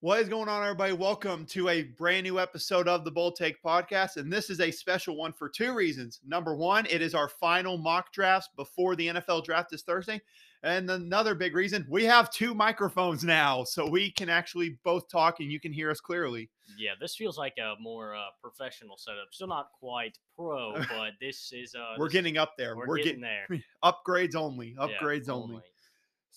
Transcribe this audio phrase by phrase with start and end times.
[0.00, 0.92] What is going on, everybody?
[0.92, 4.16] Welcome to a brand new episode of the Bull Take Podcast.
[4.16, 6.20] And this is a special one for two reasons.
[6.24, 10.20] Number one, it is our final mock drafts before the NFL draft is Thursday.
[10.62, 15.40] And another big reason, we have two microphones now, so we can actually both talk
[15.40, 16.48] and you can hear us clearly.
[16.78, 19.28] Yeah, this feels like a more uh, professional setup.
[19.32, 21.74] Still not quite pro, but this is.
[21.74, 22.76] Uh, We're this- getting up there.
[22.76, 23.92] We're, We're, getting, getting, there.
[23.92, 24.76] upgrades only.
[24.78, 25.60] Yeah, Upgrades only.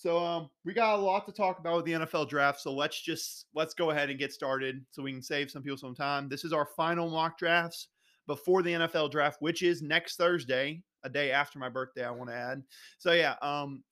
[0.02, 2.60] So um we got a lot to talk about with the NFL draft.
[2.60, 5.78] So let's just let's go ahead and get started so we can save some people
[5.78, 6.28] some time.
[6.28, 7.86] This is our final mock drafts
[8.26, 12.30] before the NFL draft, which is next Thursday, a day after my birthday, I want
[12.30, 12.64] to add.
[12.98, 13.84] So yeah, um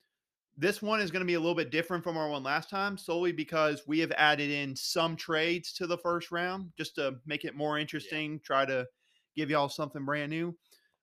[0.56, 2.98] this one is going to be a little bit different from our one last time,
[2.98, 7.44] solely because we have added in some trades to the first round just to make
[7.44, 8.84] it more interesting, try to
[9.36, 10.56] give y'all something brand new.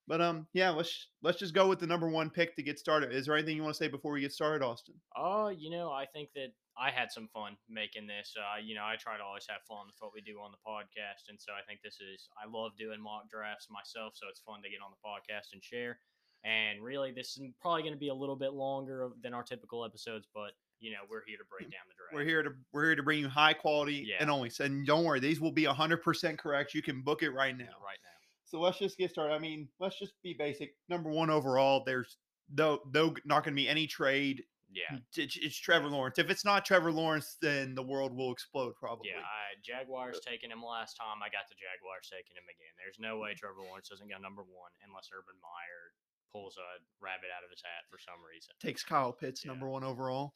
[0.08, 3.12] But um, yeah, let's let's just go with the number one pick to get started.
[3.12, 4.96] Is there anything you want to say before we get started, Austin?
[5.18, 8.34] Oh, you know, I think that I had some fun making this.
[8.38, 10.62] Uh, you know, I try to always have fun with what we do on the
[10.66, 12.30] podcast, and so I think this is.
[12.42, 15.62] I love doing mock drafts myself, so it's fun to get on the podcast and
[15.64, 16.00] share.
[16.46, 19.84] And really, this is probably going to be a little bit longer than our typical
[19.84, 22.14] episodes, but you know, we're here to break down the draft.
[22.14, 24.18] We're here to we're here to bring you high quality Yeah.
[24.22, 24.50] and only.
[24.52, 26.74] So and don't worry, these will be hundred percent correct.
[26.74, 27.66] You can book it right now.
[27.84, 28.07] right now.
[28.48, 29.34] So let's just get started.
[29.34, 30.72] I mean, let's just be basic.
[30.90, 32.18] Number one overall, there's
[32.50, 34.44] no no not going to be any trade.
[34.68, 36.20] Yeah, It's, it's Trevor Lawrence.
[36.20, 39.16] If it's not Trevor Lawrence, then the world will explode probably.
[39.16, 39.24] yeah.
[39.24, 41.24] I, Jaguars taking him last time.
[41.24, 42.76] I got the Jaguars taking him again.
[42.76, 43.48] There's no way mm-hmm.
[43.48, 45.96] Trevor Lawrence doesn't go number one unless Urban Meyer
[46.36, 48.52] pulls a rabbit out of his hat for some reason.
[48.60, 49.56] takes Kyle Pitts Yeah.
[49.56, 50.36] number one overall.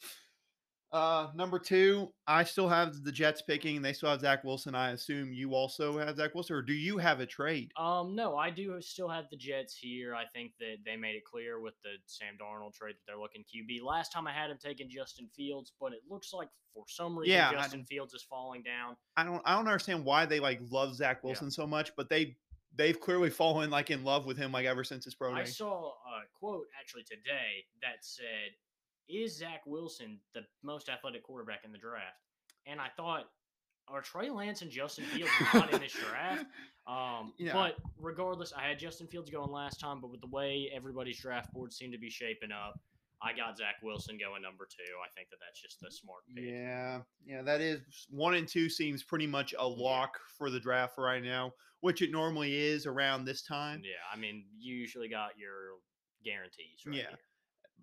[0.92, 3.78] Uh, number two, I still have the Jets picking.
[3.78, 4.76] And they still have Zach Wilson.
[4.76, 7.72] I assume you also have Zach Wilson, or do you have a trade?
[7.78, 10.14] Um, no, I do still have the Jets here.
[10.14, 13.44] I think that they made it clear with the Sam Darnold trade that they're looking
[13.44, 13.82] QB.
[13.84, 17.34] Last time I had him taking Justin Fields, but it looks like for some reason
[17.36, 18.96] Yeah, Justin Fields is falling down.
[19.16, 19.42] I don't.
[19.46, 21.28] I don't understand why they like love Zach Yeah.
[21.28, 22.36] Wilson so much, but they
[22.76, 25.90] they've clearly fallen like in love with him like ever since his pro I saw
[25.90, 28.52] a quote actually today that said,
[29.12, 32.18] "Is Zach Wilson the most athletic quarterback in the draft?"
[32.66, 33.26] And I thought,
[33.88, 36.46] are Trey Lance and Justin Fields not in this draft?
[36.88, 37.54] Um, Yeah.
[37.54, 41.54] But regardless, I had Justin Fields going last time, but with the way everybody's draft
[41.54, 42.80] boards seem to be shaping up,
[43.22, 44.92] I got Zach Wilson going number two.
[45.06, 46.44] I think that that's just the smart pick.
[46.44, 50.98] Yeah, yeah, that is one and two seems pretty much a lock for the draft
[50.98, 53.84] right now, which it normally is around this time.
[53.84, 55.76] Yeah, I mean, you usually got your
[56.26, 56.82] guarantees.
[56.84, 57.02] Right Yeah.
[57.10, 57.20] here.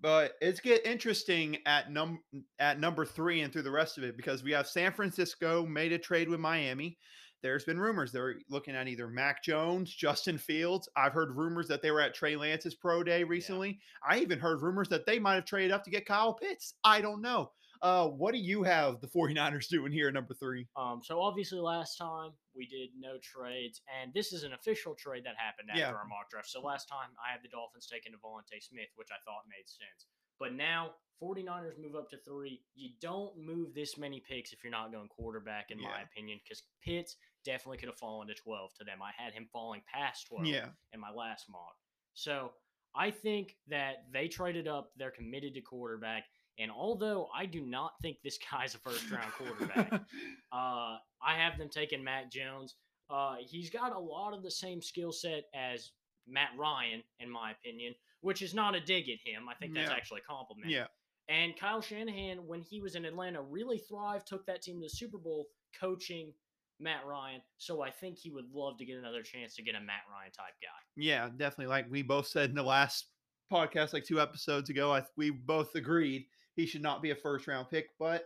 [0.00, 2.20] But it's get interesting at num
[2.58, 5.92] at number three and through the rest of it because we have San Francisco made
[5.92, 6.98] a trade with Miami.
[7.42, 10.88] There's been rumors they're looking at either Mac Jones, Justin Fields.
[10.96, 13.80] I've heard rumors that they were at Trey Lance's pro day recently.
[14.08, 16.74] I even heard rumors that they might have traded up to get Kyle Pitts.
[16.84, 17.50] I don't know.
[17.82, 20.66] Uh, what do you have the 49ers doing here at number three?
[20.76, 25.24] Um, so obviously last time we did no trades, and this is an official trade
[25.24, 25.92] that happened after Yeah.
[25.92, 26.48] our mock draft.
[26.48, 30.06] So last time I had the Dolphins taking DeVonta Smith, which I thought made sense.
[30.38, 32.62] But now 49ers move up to three.
[32.74, 36.62] You don't move this many picks if you're not going quarterback, in my opinion, because
[36.80, 39.02] Pitts definitely could have fallen to 12 to them.
[39.02, 40.68] I had him falling past 12 Yeah.
[40.92, 41.76] in my last mock.
[42.14, 42.52] So
[42.94, 44.92] I think that they traded up.
[44.96, 46.24] They're committed to quarterback.
[46.58, 49.92] And although I do not think this guy's a first round quarterback,
[50.52, 52.74] uh, I have them taking Mac Jones.
[53.10, 55.92] Uh, he's got a lot of the same skill set as
[56.26, 59.48] Matt Ryan, in my opinion, which is not a dig at him.
[59.48, 59.96] I think that's Yeah.
[59.96, 60.70] actually a compliment.
[60.70, 60.86] yeah.
[61.30, 64.88] And Kyle Shanahan, when he was in Atlanta, really thrived, took that team to the
[64.90, 65.46] Super Bowl
[65.78, 66.32] coaching
[66.80, 67.42] Matt Ryan.
[67.58, 70.32] So I think he would love to get another chance to get a Matt Ryan
[70.32, 70.68] type guy.
[70.96, 71.66] Yeah, definitely.
[71.66, 73.08] Like we both said in the last
[73.52, 76.26] podcast, like two episodes ago, I we both agreed
[76.58, 78.24] he should not be a first round pick, but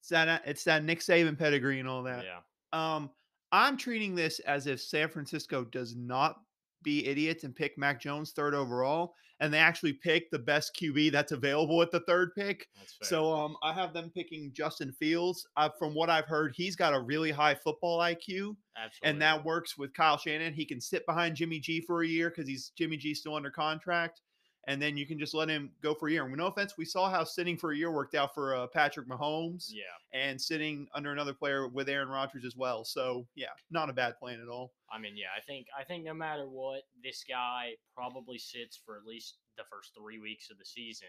[0.00, 2.24] it's that it's that Nick Saban pedigree and all that.
[2.24, 2.40] Yeah.
[2.72, 3.10] Um,
[3.52, 6.36] I'm treating this as if San Francisco does not
[6.82, 11.12] be idiots and pick Mac Jones third overall, and they actually pick the best QB
[11.12, 12.66] that's available at the third pick.
[13.02, 15.46] So um, I have them picking Justin Fields.
[15.56, 19.10] Uh, from what I've heard, he's got a really high football IQ Absolutely.
[19.10, 20.54] and that works with Kyle Shanahan.
[20.54, 23.50] He can sit behind Jimmy G for a year because he's Jimmy G still under
[23.50, 24.20] contract,
[24.68, 26.24] and then you can just let him go for a year.
[26.24, 29.08] And no offense, we saw how sitting for a year worked out for uh, Patrick
[29.08, 29.82] Mahomes, Yeah.
[30.12, 32.84] and sitting under another player with Aaron Rodgers as well.
[32.84, 34.72] So yeah, not a bad plan at all.
[34.92, 38.96] I mean, yeah, I think I think no matter what, this guy probably sits for
[38.96, 41.08] at least the first three weeks of the season.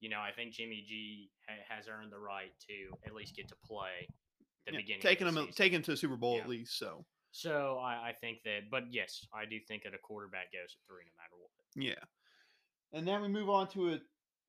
[0.00, 3.48] You know, I think Jimmy G ha- has earned the right to at least get
[3.48, 4.06] to play
[4.66, 5.02] the Yeah, beginning.
[5.02, 5.56] taking of the him, season.
[5.56, 6.42] taking him to the Super Bowl Yeah.
[6.42, 6.78] at least.
[6.78, 10.76] So So I, I think that, but yes, I do think that a quarterback goes
[10.76, 11.50] at three no matter what.
[11.74, 12.04] yeah,
[12.94, 14.00] and then we move on to a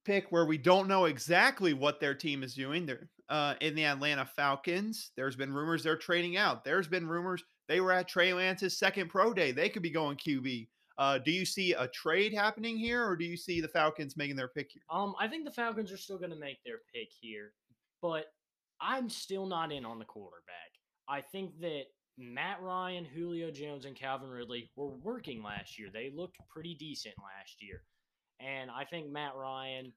[0.06, 2.86] pick where we don't know exactly what their team is doing.
[2.86, 5.12] They're uh, in the Atlanta Falcons.
[5.18, 6.64] There's been rumors they're trading out.
[6.64, 9.52] There's been rumors they were at Trey Lance's second pro day.
[9.52, 10.68] They could be going QB.
[10.98, 14.36] Uh, do you see a trade happening here, or do you see the Falcons making
[14.36, 14.84] their pick here?
[14.90, 17.52] Um, I think the Falcons are still going to make their pick here,
[18.02, 18.26] but
[18.80, 20.72] I'm still not in on the quarterback.
[21.10, 21.84] I think that
[22.18, 25.90] Matt Ryan, Julio Jones, and Calvin Ridley were working last year.
[25.92, 27.82] They looked pretty decent last year,
[28.40, 29.92] and I think Matt Ryan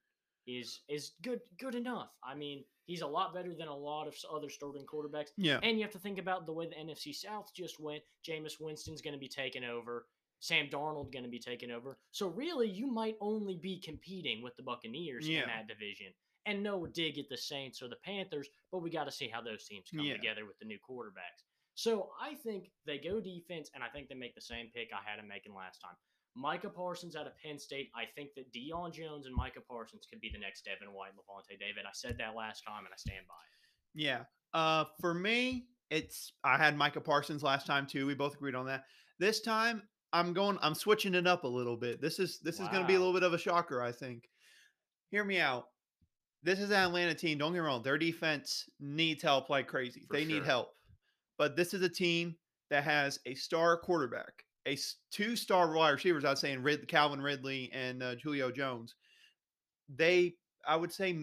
[0.46, 2.11] is is good good enough.
[2.25, 5.29] I mean, he's a lot better than a lot of other starting quarterbacks.
[5.37, 5.61] Yeah.
[5.62, 8.02] And you have to think about the way the NFC South just went.
[8.26, 10.06] Jameis Winston's going to be taken over.
[10.40, 11.99] Sam Darnold going to be taken over.
[12.12, 15.43] So really, you might only be competing with the Buccaneers Yeah.
[15.43, 16.14] in that division.
[16.46, 19.43] And no dig at the Saints or the Panthers, but we got to see how
[19.43, 20.14] those teams come Yeah.
[20.14, 21.43] together with the new quarterbacks.
[21.75, 25.02] So I think they go defense, and I think they make the same pick I
[25.05, 25.96] had them making last time.
[26.38, 27.90] Micah Parsons out of Penn State.
[27.94, 31.58] I think that Deion Jones and Micah Parsons could be the next Devin White, Lavonte
[31.58, 31.85] David.
[31.87, 34.00] I said that last time, and I stand by it.
[34.00, 34.20] Yeah.
[34.55, 38.06] Uh, for me, it's I had Micah Parsons last time too.
[38.06, 38.85] We both agreed on that.
[39.19, 39.82] This time,
[40.12, 40.58] I'm going.
[40.62, 42.00] I'm switching it up a little bit.
[42.00, 43.82] This is this is going to be a little bit of a shocker.
[43.82, 44.29] I think.
[45.11, 45.64] Hear me out.
[46.43, 47.38] This is an Atlanta team.
[47.38, 47.82] Don't get me wrong.
[47.82, 50.02] Their defense needs help like crazy.
[50.06, 50.69] For they need help.
[51.37, 52.37] But this is a team
[52.70, 54.76] that has a star quarterback, a
[55.10, 56.25] two star wide receivers.
[56.25, 58.94] I'd say in Rid- Calvin Ridley and uh, Julio Jones.
[59.94, 60.34] They,
[60.66, 61.16] I would say,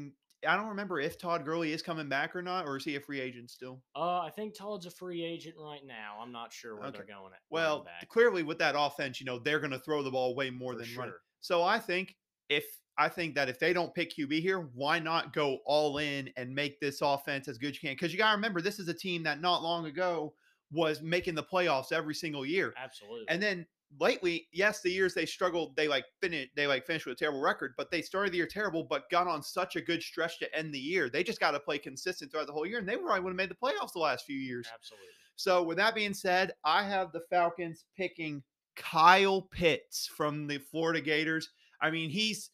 [0.47, 2.99] I don't remember if Todd Gurley is coming back or not, or is he a
[2.99, 3.81] free agent still?
[3.95, 6.17] Uh, I think Todd's a free agent right now.
[6.21, 6.97] I'm not sure where Okay.
[6.97, 7.39] they're going at.
[7.49, 10.49] Well, back, clearly with that offense, you know they're going to throw the ball way
[10.49, 11.03] more for than sure.
[11.03, 11.13] run.
[11.41, 12.15] So I think
[12.49, 12.65] if
[12.97, 16.53] I think that if they don't pick QB here, why not go all in and
[16.55, 17.93] make this offense as good as you can?
[17.95, 20.33] Because you got to remember, this is a team that not long ago
[20.71, 23.25] was making the playoffs every single year, Absolutely.
[23.29, 23.65] and then
[23.99, 27.41] lately, yes, the years they struggled, they like finished, they like finished with a terrible
[27.41, 30.55] record, but they started the year terrible, but got on such a good stretch to
[30.55, 31.09] end the year.
[31.09, 33.37] They just got to play consistent throughout the whole year, and they probably would have
[33.37, 34.67] made the playoffs the last few years.
[34.73, 35.09] Absolutely.
[35.37, 38.43] So, with that being said, I have the Falcons picking
[38.75, 41.49] Kyle Pitts from the Florida Gators.
[41.81, 42.51] I mean, he's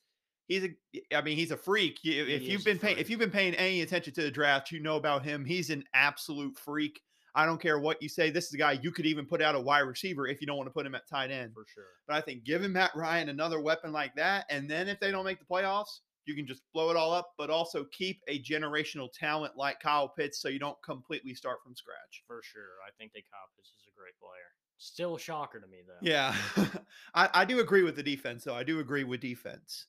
[0.47, 1.99] he's a I mean, he's a freak.
[2.03, 4.79] If He you've been paying if you've been paying any attention to the draft, you
[4.79, 5.45] know about him.
[5.45, 7.01] He's an absolute freak.
[7.33, 8.29] I don't care what you say.
[8.29, 10.57] This is a guy you could even put out a wide receiver if you don't
[10.57, 11.53] want to put him at tight end.
[11.53, 11.83] For sure.
[12.07, 15.25] But I think giving Matt Ryan another weapon like that, and then if they don't
[15.25, 19.09] make the playoffs, you can just blow it all up, but also keep a generational
[19.11, 22.23] talent like Kyle Pitts so you don't completely start from scratch.
[22.27, 22.61] For sure.
[22.87, 24.51] I think that Kyle Pitts is a great player.
[24.77, 25.93] Still a shocker to me, though.
[26.01, 26.35] Yeah,
[27.13, 28.55] I, I do agree with the defense, though.
[28.55, 29.85] I do agree with defense.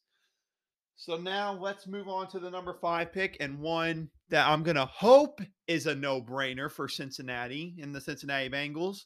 [0.96, 4.76] So now let's move on to the number five pick and one that I'm going
[4.76, 9.04] to hope is a no brainer for Cincinnati in the Cincinnati Bengals.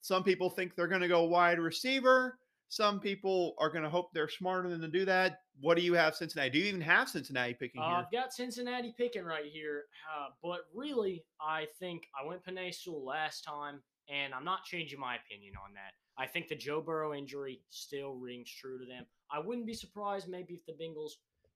[0.00, 2.38] Some people think they're going to go wide receiver.
[2.68, 5.40] Some people are going to hope they're smarter than to do that.
[5.60, 6.50] What do you have, Cincinnati?
[6.50, 7.96] Do you even have Cincinnati picking Uh, here?
[7.98, 13.04] I've got Cincinnati picking right here, uh, but really, I think I went Penei Sewell
[13.04, 15.92] last time, and I'm not changing my opinion on that.
[16.16, 19.04] I think the Joe Burrow injury still rings true to them.
[19.32, 21.12] I wouldn't be surprised maybe if the Bengals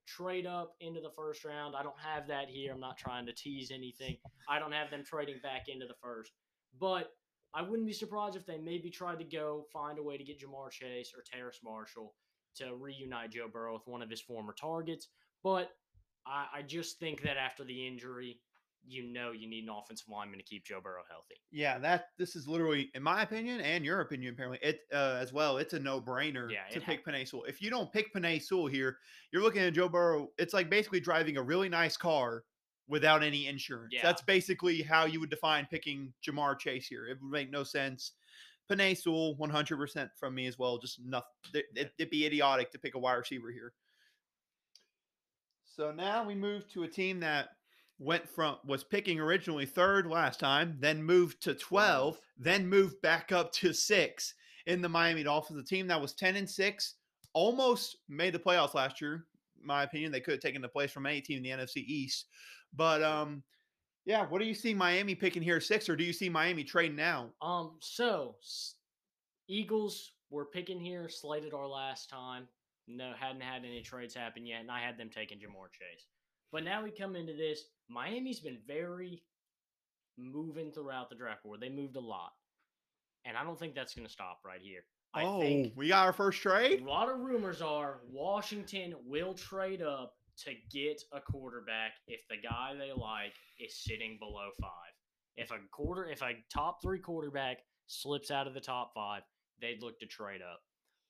[0.06, 1.76] trade up into the first round.
[1.76, 2.72] I don't have that here.
[2.72, 4.16] I'm not trying to tease anything.
[4.48, 6.32] I don't have them trading back into the first,
[6.80, 7.12] but
[7.54, 10.40] I wouldn't be surprised if they maybe tried to go find a way to get
[10.40, 12.14] Ja'Marr Chase or Terrace Marshall
[12.56, 15.08] to reunite Joe Burrow with one of his former targets.
[15.42, 15.70] But
[16.26, 18.40] I, I just think that after the injury,
[18.88, 21.37] you know you need an offensive lineman to keep Joe Burrow healthy.
[21.50, 25.33] Yeah, that this is literally, in my opinion, and your opinion apparently, it uh, as
[25.33, 25.59] well.
[25.59, 27.45] It's a no brainer Yeah, to it ha- pick Penei Sewell.
[27.45, 28.99] If you don't pick Penei Sewell here,
[29.33, 30.28] you're looking at Joe Burrow.
[30.38, 32.45] It's like basically driving a really nice car
[32.88, 33.92] without any insurance.
[33.92, 34.00] Yeah.
[34.02, 37.07] That's basically how you would define picking Ja'Marr Chase here.
[37.07, 38.12] It would make no sense.
[38.71, 40.78] Penei Sewell, 100% from me as well.
[40.78, 41.26] Just nothing.
[41.54, 43.73] It, it'd be idiotic to pick a wide receiver here.
[45.64, 47.50] So now we move to a team that
[47.99, 53.33] went from was picking originally third last time, then moved to 12, then moved back
[53.33, 54.35] up to 6
[54.67, 56.95] in the Miami Dolphins, a team that was 10 and 6,
[57.33, 59.26] almost made the playoffs last year.
[59.61, 61.78] In my opinion, they could have taken the place from any team in the NFC
[61.78, 62.26] East.
[62.75, 63.43] But um
[64.05, 66.97] yeah, what do you see Miami picking here 6 or do you see Miami trading
[66.97, 67.28] now?
[67.43, 68.37] Um, so
[69.49, 72.49] Eagles were picking here, slated our last time.
[72.87, 76.07] No, hadn't had any trades happen yet, and I had them taking Ja'Marr Chase.
[76.52, 77.62] But now we come into this.
[77.88, 79.23] Miami's been very
[80.17, 81.61] moving throughout the draft board.
[81.61, 82.33] They moved a lot,
[83.25, 84.85] and I don't think that's going to stop right here.
[85.14, 86.83] I oh, think we got our first trade?
[86.83, 90.14] a lot of rumors are Washington will trade up
[90.45, 94.71] to get a quarterback if the guy they like is sitting below five.
[95.37, 99.23] If a quarter, if a top three quarterback slips out of the top five,
[99.61, 100.61] they'd look to trade up.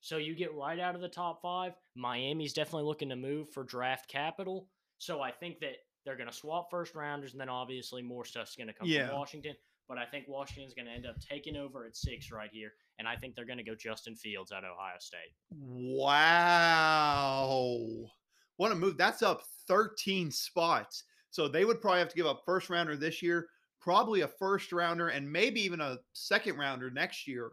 [0.00, 1.72] So you get right out of the top five.
[1.96, 4.68] Miami's definitely looking to move for draft capital.
[4.98, 8.56] So I think that they're going to swap first rounders, and then obviously more stuff's
[8.56, 9.08] going to come Yeah.
[9.08, 9.54] from Washington.
[9.88, 13.08] But I think Washington's going to end up taking over at six right here, and
[13.08, 15.32] I think they're going to go Justin Fields at Ohio State.
[16.68, 17.48] Wow.
[18.56, 18.96] What a move.
[18.98, 21.04] That's up 13 spots.
[21.30, 23.48] So they would probably have to give up first rounder this year,
[23.80, 27.50] probably a first rounder, and maybe even a second rounder next year.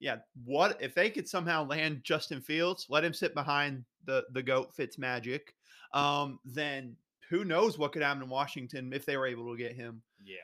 [0.00, 0.16] Yeah.
[0.44, 4.74] What if they could somehow land Justin Fields, let him sit behind the, the GOAT
[4.74, 5.54] Fitz Magic,
[5.92, 6.96] um, then
[7.30, 10.02] who knows what could happen in Washington if they were able to get him.
[10.22, 10.36] Yeah.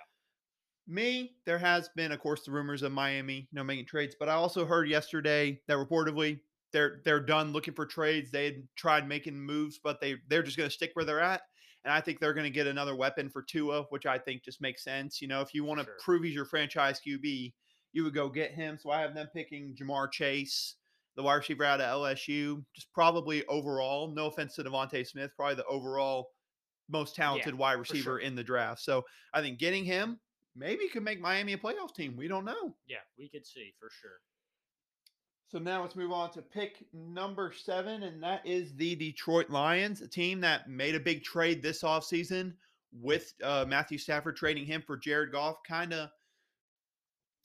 [0.87, 4.29] Me, there has been, of course, the rumors of Miami, you know, making trades, but
[4.29, 6.41] I also heard yesterday that reportedly
[6.73, 8.31] they're they're done looking for trades.
[8.31, 11.43] They had tried making moves, but they they're just going to stick where they're at.
[11.85, 14.61] And I think they're going to get another weapon for Tua, which I think just
[14.61, 15.23] makes sense.
[15.23, 15.97] You know, if you want to Sure.
[16.03, 17.53] prove he's your franchise QB,
[17.93, 18.77] you would go get him.
[18.79, 20.77] So I have them picking Ja'Marr Chase,
[21.17, 22.65] the wide receiver out of LSU.
[22.75, 26.29] Just probably overall, no offense to DeVonta Smith, probably the overall
[26.89, 28.19] most talented wide receiver sure.
[28.19, 28.81] in the draft.
[28.83, 29.03] So
[29.33, 30.21] I think getting him
[30.57, 32.17] maybe could make Miami a playoff team.
[32.17, 32.75] We don't know.
[32.87, 34.21] Yeah, we could see for sure.
[35.49, 40.01] So now let's move on to pick number seven, and that is the Detroit Lions,
[40.01, 42.55] a team that made a big trade this offseason
[42.93, 45.57] with uh, Matthew Stafford trading him for Jared Goff.
[45.67, 46.09] Kind of,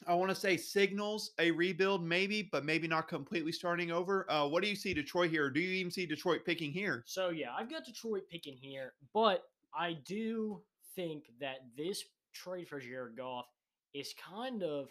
[0.07, 4.29] I want to say signals a rebuild, maybe, but maybe not completely starting over.
[4.31, 5.49] Uh, what do you see Detroit here?
[5.49, 7.03] Do you even see Detroit picking here?
[7.05, 9.43] So yeah, I've got Detroit picking here, but
[9.77, 10.61] I do
[10.95, 12.03] think that this
[12.33, 13.45] trade for Jared Goff
[13.93, 14.89] is kind of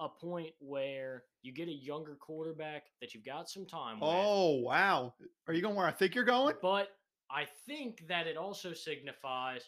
[0.00, 4.10] a point where you get a younger quarterback that you've got some time with.
[4.12, 5.14] Oh, wow.
[5.48, 6.54] Are you going where I think you're going?
[6.60, 6.88] But
[7.30, 9.62] I think that it also signifies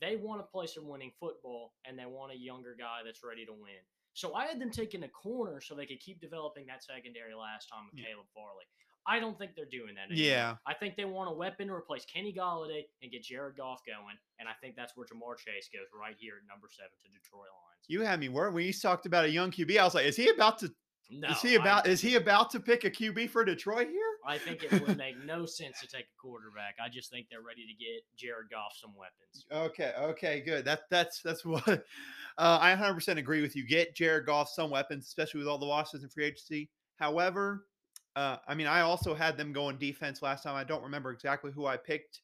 [0.00, 3.44] they want to play some winning football and they want a younger guy that's ready
[3.44, 3.82] to win.
[4.18, 7.68] So I had them taking a corner so they could keep developing that secondary last
[7.70, 8.10] time with Yeah.
[8.10, 8.64] Caleb Farley.
[9.06, 10.26] I don't think they're doing that anymore.
[10.26, 10.56] Yeah.
[10.66, 14.18] I think they want a weapon to replace Kenny Golladay and get Jared Goff going.
[14.40, 17.46] And I think that's where Ja'Marr Chase goes right here at number seven to Detroit
[17.46, 17.84] Lions.
[17.86, 19.78] You had me worried when you talked about a young QB.
[19.78, 20.74] I was like, is he about to
[21.10, 24.02] no, is he about I, is he about to pick a QB for Detroit here?
[24.26, 26.76] I think it would make no sense to take a quarterback.
[26.84, 29.46] I just think they're ready to get Jared Goff some weapons.
[29.50, 30.64] Okay, okay, good.
[30.64, 33.66] That that's that's what uh, I 100% agree with you.
[33.66, 36.68] Get Jared Goff some weapons, especially with all the losses in free agency.
[36.96, 37.64] However,
[38.16, 40.56] uh, I mean, I also had them go going defense last time.
[40.56, 42.20] I don't remember exactly who I picked,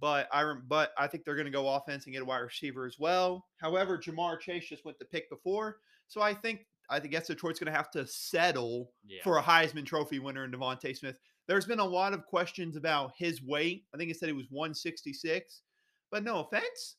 [0.00, 2.38] but I rem- but I think they're going to go offense and get a wide
[2.38, 3.46] receiver as well.
[3.58, 5.78] However, Ja'Marr Chase just went the pick before,
[6.08, 9.22] so I think I think guess Detroit's going to have to settle Yeah.
[9.24, 11.16] for a Heisman Trophy winner in DeVonta Smith.
[11.48, 13.84] There's been a lot of questions about his weight.
[13.94, 15.62] I think it said he was 166.
[16.10, 16.96] But no offense,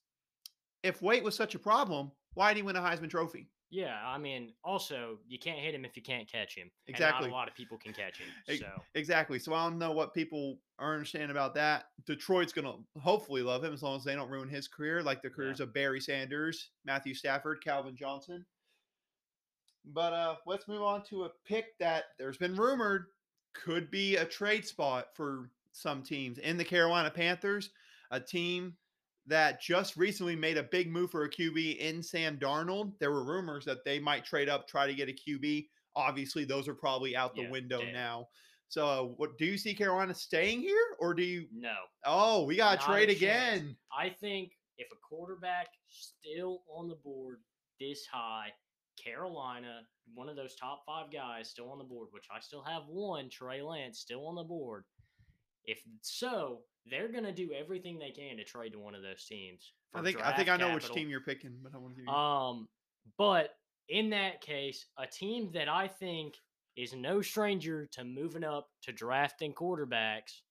[0.84, 3.50] if weight was such a problem, why did he win a Heisman Trophy?
[3.70, 6.70] Yeah, I mean, also you can't hit him if you can't catch him.
[6.88, 7.28] And Exactly.
[7.28, 8.28] not a lot of people can catch him.
[8.58, 8.66] So
[8.96, 9.40] Exactly.
[9.40, 11.86] So I don't know what people are understanding about that.
[12.06, 15.22] Detroit's going to hopefully love him as long as they don't ruin his career, like
[15.22, 18.46] the careers of Barry Sanders, Matthew Stafford, Calvin Johnson.
[19.94, 23.08] But uh, let's move on to a pick that there's been rumored
[23.54, 27.72] could be a trade spot for some teams in the Carolina Panthers,
[28.12, 28.76] a team
[29.26, 32.94] that just recently made a big move for a QB in Sam Darnold.
[33.00, 35.68] There were rumors that they might trade up, try to get a QB.
[35.96, 37.94] Obviously, those are probably out the Yeah, window dead.
[37.94, 38.28] now.
[38.70, 41.48] So, uh, what do you see Carolina staying here, or do you?
[41.54, 41.76] no,
[42.06, 43.76] Oh, we got to a trade again.
[43.98, 47.40] I think if a quarterback still on the board
[47.80, 48.50] this high,
[49.04, 49.82] Carolina,
[50.14, 53.30] one of those top five guys still on the board, which I still have one,
[53.30, 54.84] Trey Lance, still on the board.
[55.66, 59.74] If so, they're gonna do everything they can to trade to one of those teams.
[59.94, 62.12] I think I think I know which team you're picking, but I want to.
[62.12, 62.68] Um,
[63.18, 63.56] but
[63.90, 66.36] in that case, a team that I think
[66.76, 70.42] is no stranger to moving up to drafting quarterbacks,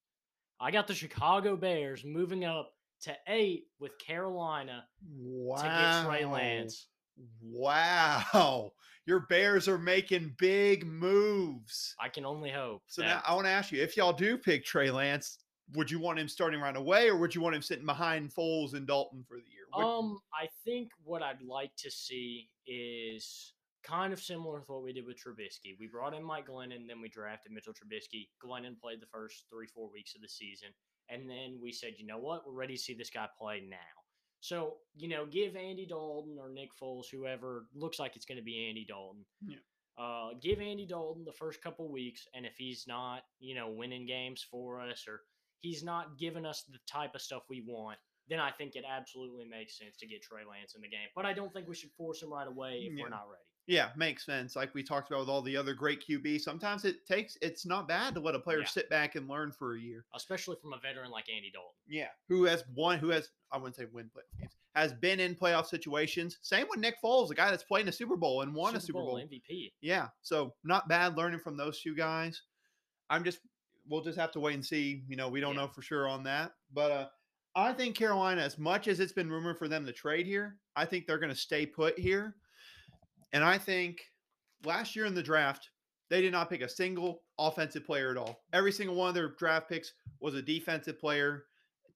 [0.60, 2.72] I got the Chicago Bears moving up
[3.02, 4.84] to eight with Carolina
[5.16, 5.56] wow.
[5.56, 6.86] to get Trey Lance.
[7.42, 8.72] Wow.
[9.06, 11.94] Your Bears are making big moves.
[12.00, 12.82] I can only hope.
[12.86, 15.38] So that- now I want to ask you if y'all do pick Trey Lance,
[15.74, 18.74] would you want him starting right away or would you want him sitting behind Foles
[18.74, 19.66] and Dalton for the year?
[19.70, 24.82] What- Um, I think what I'd like to see is kind of similar with what
[24.82, 25.76] we did with Trubisky.
[25.78, 28.28] We brought in Mike Glennon, then we drafted Mitchell Trubisky.
[28.44, 30.68] Glennon played the first three, four weeks of the season.
[31.08, 32.44] And then we said, you know what?
[32.44, 33.76] We're ready to see this guy play now.
[34.46, 38.44] So, you know, give Andy Dalton or Nick Foles, whoever looks like it's going to
[38.44, 39.24] be Andy Dalton.
[39.44, 39.56] Yeah.
[39.98, 44.06] Uh, give Andy Dalton the first couple weeks, and if he's not, you know, winning
[44.06, 45.22] games for us or
[45.62, 47.98] he's not giving us the type of stuff we want,
[48.28, 51.08] then I think it absolutely makes sense to get Trey Lance in the game.
[51.16, 53.02] But I don't think we should force him right away if Yeah.
[53.02, 53.42] we're not ready.
[53.68, 54.54] Yeah, makes sense.
[54.54, 57.88] Like we talked about with all the other great QB, sometimes it takes it's not
[57.88, 58.66] bad to let a player Yeah.
[58.66, 60.04] sit back and learn for a year.
[60.14, 61.72] Especially from a veteran like Andy Dalton.
[61.88, 62.98] Yeah, who has won?
[62.98, 63.30] Who has?
[63.50, 64.52] I wouldn't say win playoff games.
[64.76, 66.38] Has been in playoff situations.
[66.42, 68.80] Same with Nick Foles, a guy that's played in a Super Bowl and won a
[68.80, 69.16] Super Bowl.
[69.18, 69.72] MVP.
[69.80, 72.42] Yeah, so not bad learning from those two guys.
[73.10, 73.40] I'm just
[73.88, 75.02] we'll just have to wait and see.
[75.08, 75.62] You know, we don't Yeah.
[75.62, 77.08] know for sure on that, but uh,
[77.56, 80.84] I think Carolina, as much as it's been rumored for them to trade here, I
[80.84, 82.36] think they're going to stay put here.
[83.36, 84.00] And I think
[84.64, 85.68] last year in the draft,
[86.08, 88.40] they did not pick a single offensive player at all.
[88.54, 91.44] Every single one of their draft picks was a defensive player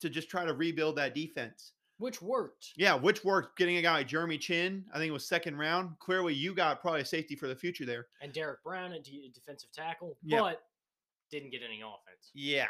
[0.03, 1.73] to just try to rebuild that defense.
[1.97, 2.73] Which worked.
[2.77, 3.57] Yeah, which worked.
[3.57, 5.99] Getting a guy like Jeremy Chinn, I think it was second round.
[5.99, 8.09] Clearly, you got probably a safety for the future there.
[8.21, 10.41] And Derrick Brown, a defensive tackle, Yeah.
[10.41, 10.63] but
[11.31, 12.33] didn't get any offense.
[12.35, 12.69] Yeah.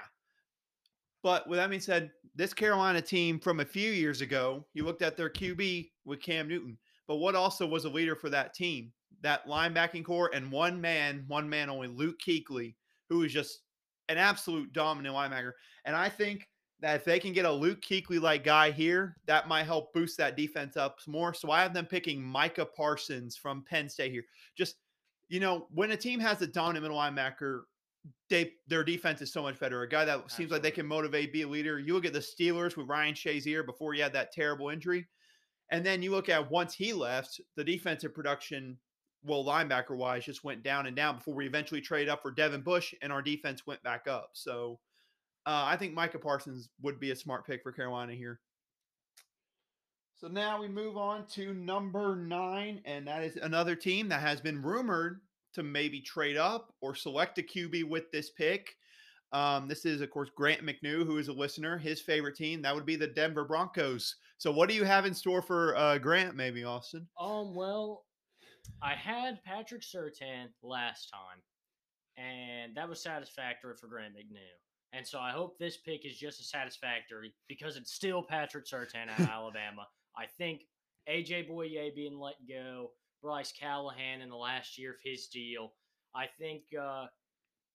[1.24, 5.02] But with that being said, this Carolina team from a few years ago, you looked
[5.02, 6.78] at their QB with Cam Newton.
[7.10, 8.92] But what also was a leader for that team?
[9.22, 13.62] That linebacking core and one man, one man only, Luke who was just
[14.08, 15.54] an absolute dominant linebacker.
[15.84, 16.48] And I think
[16.78, 20.18] that if they can get a Luke Kuechly like guy here, that might help boost
[20.18, 21.34] that defense up more.
[21.34, 24.24] So I have them picking Micah Parsons from Penn State here.
[24.56, 24.76] Just
[25.28, 27.62] you know, when a team has a dominant middle linebacker,
[28.28, 29.82] they their defense is so much better.
[29.82, 31.80] A guy that seems like they can motivate, be a leader.
[31.80, 35.08] You look at the Steelers with Ryan Shazier before he had that terrible injury,
[35.70, 38.76] and then you look at once he left, the defensive production,
[39.24, 42.62] well, linebacker wise, just went down and down before we eventually traded up for Devin
[42.62, 44.30] Bush, and our defense went back up.
[44.32, 44.80] So
[45.46, 48.40] uh, I think Micah Parsons would be a smart pick for Carolina here.
[50.16, 54.40] So now we move on to number nine, and that is another team that has
[54.40, 55.20] been rumored
[55.54, 58.76] to maybe trade up or select a QB with this pick.
[59.32, 61.78] Um, this is, of course, Grant McNew, who is a listener.
[61.78, 64.16] His favorite team that would be the Denver Broncos.
[64.40, 66.34] So, what do you have in store for uh, Grant?
[66.34, 67.06] Maybe Austin.
[67.20, 68.06] Um, well,
[68.82, 71.42] I had Patrick Surtain last time,
[72.16, 74.38] and that was satisfactory for Grant McNew.
[74.94, 79.10] And so I hope this pick is just as satisfactory because it's still Patrick Surtain
[79.10, 79.86] out of Alabama.
[80.16, 80.62] I think
[81.06, 82.92] AJ Bouye being let go,
[83.22, 85.74] Bryce Callahan in the last year of his deal.
[86.14, 87.08] I think uh,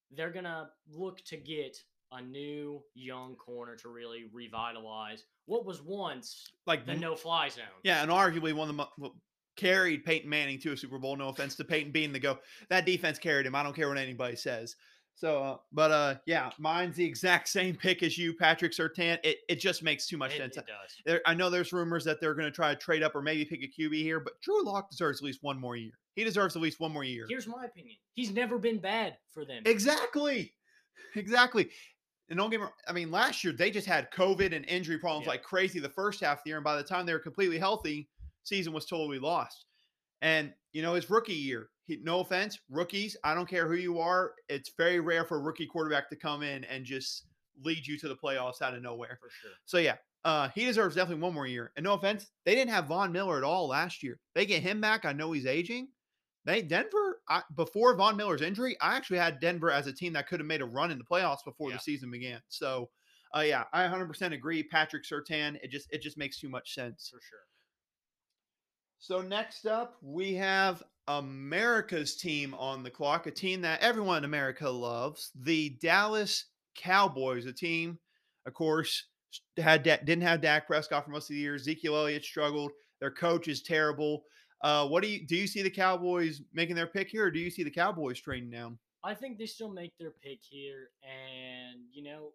[0.10, 1.78] they're gonna look to get
[2.18, 7.64] a new young corner to really revitalize what was once Like the no-fly zone.
[7.84, 9.16] Yeah, and arguably one of the well,
[9.56, 11.16] carried Peyton Manning to a Super Bowl.
[11.16, 12.40] No offense to Peyton being the go.
[12.70, 13.56] That defense carried him.
[13.56, 14.76] I don't care what anybody says.
[15.18, 19.18] So, uh, but uh, yeah, mine's the exact same pick as you, Patrick Surtain.
[19.24, 20.58] It it just makes too much It, sense.
[20.58, 20.96] it does.
[21.06, 23.46] There, I know there's rumors that they're going to try to trade up or maybe
[23.46, 25.94] pick a QB here, but Drew Lock deserves at least one more year.
[26.16, 27.26] He deserves at least one more year.
[27.30, 27.96] Here's my opinion.
[28.14, 29.64] He's never been bad for them.
[29.66, 30.54] Exactly.
[31.16, 31.70] Exactly.
[32.30, 34.98] And don't get me wrong, I mean, last year they just had COVID and injury
[34.98, 35.32] problems Yeah.
[35.34, 36.58] like crazy the first half of the year.
[36.58, 38.10] And by the time they were completely healthy,
[38.44, 39.66] season was totally lost.
[40.22, 44.00] And, you know, his rookie year, he, no offense, rookies, I don't care who you
[44.00, 44.34] are.
[44.50, 47.26] It's very rare for a rookie quarterback to come in and just
[47.64, 49.20] lead you to the playoffs out of nowhere.
[49.22, 49.52] for sure.
[49.66, 51.72] So, yeah, uh, he deserves definitely one more year.
[51.76, 54.20] And no offense, they didn't have Von Miller at all last year.
[54.34, 55.06] They get him back.
[55.06, 55.90] I know he's aging.
[56.46, 60.28] They Denver I, before Von Miller's injury, I actually had Denver as a team that
[60.28, 61.78] could have made a run in the playoffs before Yeah.
[61.78, 62.40] the season began.
[62.50, 62.90] So,
[63.36, 64.64] uh, yeah, I 100% agree.
[64.64, 67.10] Patrick Surtain, it just it just makes too much sense.
[67.10, 67.40] For sure.
[69.00, 74.24] So next up, we have America's team on the clock, a team that everyone in
[74.26, 78.00] America loves, the Dallas Cowboys, a team,
[78.46, 79.08] of course,
[79.58, 81.56] had didn't have Dak Prescott for most of the year.
[81.56, 82.72] Ezekiel Elliott struggled.
[83.00, 84.24] Their coach is terrible.
[84.66, 85.36] Uh, what do you do?
[85.36, 88.50] You see the Cowboys making their pick here, or do you see the Cowboys trading
[88.50, 88.80] down?
[89.04, 90.90] I think they still make their pick here.
[91.04, 92.32] And, you know,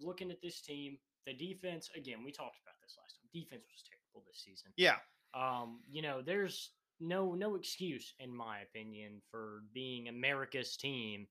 [0.00, 3.28] looking at this team, the defense, again, we talked about this last time.
[3.32, 4.72] Defense was terrible this season.
[4.76, 4.96] Yeah,
[5.34, 11.28] Um, you know, there's no no excuse, in my opinion, for being America's team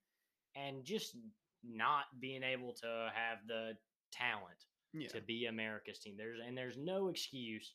[0.56, 1.18] and just
[1.64, 3.78] not being able to have the
[4.14, 6.16] talent yeah, to be America's team.
[6.18, 7.74] There's and there's no excuse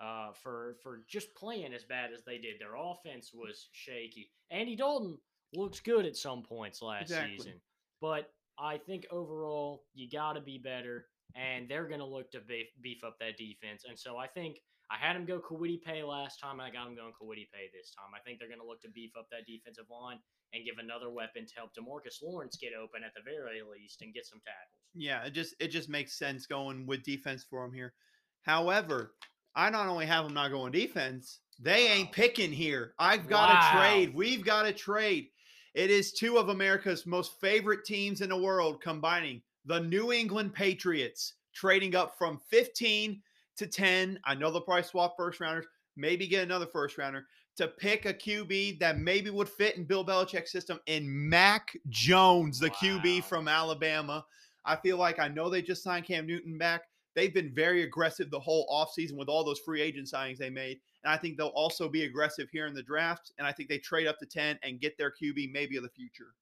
[0.00, 2.54] uh, for for just playing as bad as they did.
[2.58, 4.30] Their offense was shaky.
[4.50, 5.18] Andy Dalton
[5.54, 7.36] looks good at some points last Exactly.
[7.38, 7.60] season,
[8.00, 12.40] but I think overall you got to be better, and they're going to look to
[12.40, 13.84] beef, beef up that defense.
[13.88, 14.58] And so I think
[14.90, 17.70] I had him go Kwity Paye last time, and I got him going Kwity Paye
[17.72, 18.10] this time.
[18.14, 20.18] I think they're going to look to beef up that defensive line
[20.52, 24.12] and give another weapon to help Demarcus Lawrence get open at the very least and
[24.12, 24.80] get some tackles.
[24.94, 25.24] yeah.
[25.24, 27.94] It just it just makes sense going with defense for them here.
[28.42, 29.14] However,
[29.54, 32.94] I not only have them not going defense, they ain't picking here.
[32.98, 33.80] I've got to Wow.
[33.80, 34.14] trade.
[34.14, 35.30] We've got to trade.
[35.74, 40.54] It is two of America's most favorite teams in the world combining the New England
[40.54, 43.22] Patriots, trading up from 15
[43.56, 44.18] to 10.
[44.24, 48.14] I know they'll probably swap first rounders, maybe get another first rounder to pick a
[48.14, 53.48] QB that maybe would fit in Bill Belichick's system in Mac Jones, the QB from
[53.48, 54.24] Alabama.
[54.64, 56.82] I feel like I know they just signed Cam Newton back.
[57.14, 60.78] They've been very aggressive the whole offseason with all those free agent signings they made.
[61.02, 63.32] And I think they'll also be aggressive here in the draft.
[63.38, 65.88] And I think they trade up to 10 and get their QB maybe of the
[65.88, 66.34] future.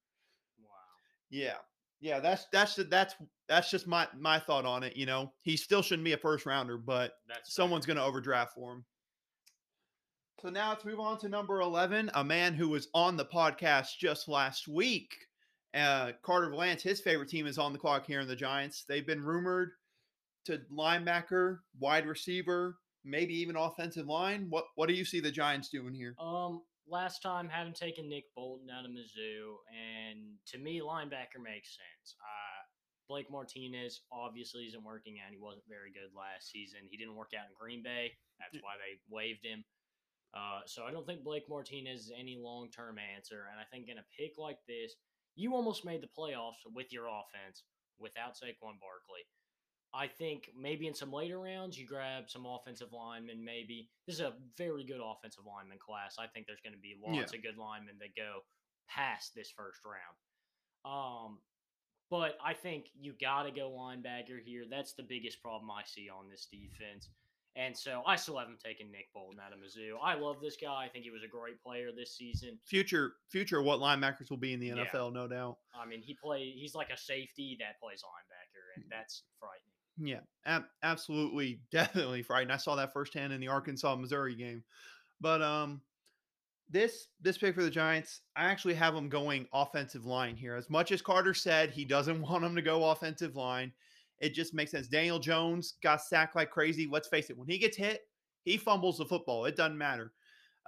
[0.61, 0.68] Wow.
[1.31, 1.54] Yeah.
[2.00, 3.16] Yeah, that's that's that's
[3.48, 4.96] that's just my my thought on it.
[4.96, 8.54] You know, he still shouldn't be a first rounder, but That's someone's going to overdraft
[8.54, 8.85] for him.
[10.40, 13.98] So now let's move on to number 11, a man who was on the podcast
[13.98, 15.12] just last week.
[15.74, 18.85] Uh, Carter Lance, his favorite team is on the clock here in the Giants.
[18.88, 19.72] They've been rumored
[20.48, 24.46] to linebacker, wide receiver, maybe even offensive line.
[24.50, 26.14] What what do you see the Giants doing here?
[26.20, 31.76] Um, last time having taken Nick Bolton out of Mizzou, and to me, linebacker makes
[31.76, 32.16] sense.
[32.20, 32.58] Uh,
[33.08, 35.32] Blake Martinez obviously isn't working out.
[35.32, 36.80] He wasn't very good last season.
[36.90, 38.12] He didn't work out in Green Bay.
[38.38, 39.64] That's why they waived him.
[40.37, 43.48] Uh, so I don't think Blake Martinez is any long term answer.
[43.50, 44.92] And I think in a pick like this,
[45.37, 47.64] you almost made the playoffs with your offense
[47.98, 49.24] without Saquon Barkley.
[49.94, 53.42] I think maybe in some later rounds you grab some offensive linemen.
[53.44, 56.16] Maybe this is a very good offensive lineman class.
[56.18, 58.40] I think there's going to be lots of good linemen that go
[58.88, 60.16] past this first round.
[60.85, 61.38] Um,
[62.11, 64.64] but I think you got to go linebacker here.
[64.70, 67.09] That's the biggest problem I see on this defense.
[67.57, 69.96] And so I still haven't taken Nick Bolton out of Mizzou.
[70.01, 70.85] I love this guy.
[70.85, 72.59] I think he was a great player this season.
[72.64, 74.85] Future future what linebackers will be in the Yeah.
[74.85, 75.57] NFL, no doubt.
[75.74, 76.51] I mean, he play.
[76.53, 79.74] He's like a safety that plays linebacker, and that's frightening.
[80.00, 82.52] Yeah, ab- absolutely, definitely frightened.
[82.52, 84.64] I saw that firsthand in the Arkansas Missouri game.
[85.20, 85.82] But um,
[86.70, 90.56] this this pick for the Giants, I actually have them going offensive line here.
[90.56, 93.72] As much as Carter said he doesn't want them to go offensive line,
[94.20, 94.88] it just makes sense.
[94.88, 96.88] Daniel Jones got sacked like crazy.
[96.90, 98.02] Let's face it, when he gets hit,
[98.44, 99.44] he fumbles the football.
[99.46, 100.12] It doesn't matter.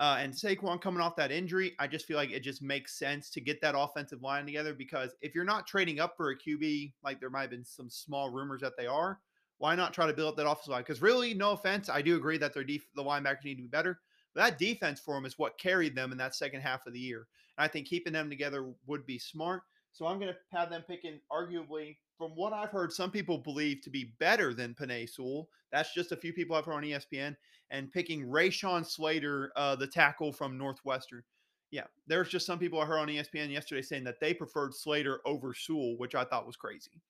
[0.01, 3.29] Uh, and Saquon coming off that injury, I just feel like it just makes sense
[3.31, 6.95] to get that offensive line together because if you're not trading up for a QB,
[7.05, 9.21] like there might have been some small rumors that they are,
[9.59, 10.81] why not try to build up that offensive line?
[10.81, 13.69] Because really, no offense, I do agree that their def- the linebackers need to be
[13.69, 14.01] better.
[14.35, 16.99] But that defense for them is what carried them in that second half of the
[16.99, 17.27] year.
[17.59, 19.65] And I think keeping them together would be smart.
[19.93, 23.81] So I'm going to have them picking, arguably, from what I've heard, some people believe
[23.81, 25.49] to be better than Penei Sewell.
[25.73, 27.35] That's just a few people I've heard on ESPN.
[27.71, 31.23] And picking Rashawn Slater, uh, the tackle from Northwestern.
[31.71, 35.21] Yeah, there's just some people I heard on ESPN yesterday saying that they preferred Slater
[35.25, 37.01] over Sewell, which I thought was crazy.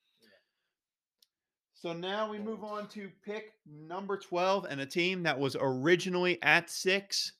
[1.74, 6.40] So now we move on to pick number 12 and a team that was originally
[6.42, 7.32] at six,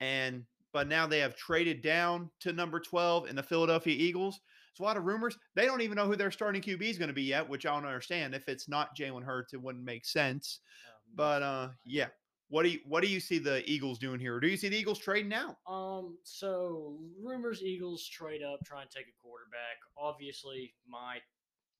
[0.00, 4.40] and but now they have traded down to number 12 in the Philadelphia Eagles.
[4.76, 5.38] There's a lot of rumors.
[5.54, 7.74] They don't even know who their starting QB is going to be yet, which I
[7.74, 8.34] don't understand.
[8.34, 10.60] If it's not Jalen Hurts, it wouldn't make sense.
[10.86, 12.08] Um, But uh, yeah,
[12.48, 14.36] what do you what do you see the Eagles doing here?
[14.36, 15.56] Or do you see the Eagles trading out?
[15.66, 19.78] Um, so rumors Eagles trade up, try and take a quarterback.
[19.96, 21.18] Obviously, my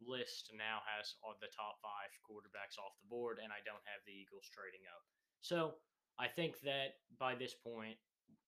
[0.04, 4.00] list now has all the top five quarterbacks off the board, and I don't have
[4.06, 5.02] the Eagles trading up.
[5.40, 5.74] So
[6.18, 7.96] I think that by this point,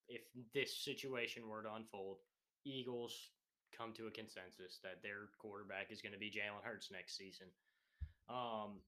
[0.09, 0.23] if
[0.55, 2.19] this situation were to unfold,
[2.65, 3.31] Eagles
[3.77, 7.47] come to a consensus that their quarterback is going to be Jalen Hurts next season.
[8.29, 8.81] Um,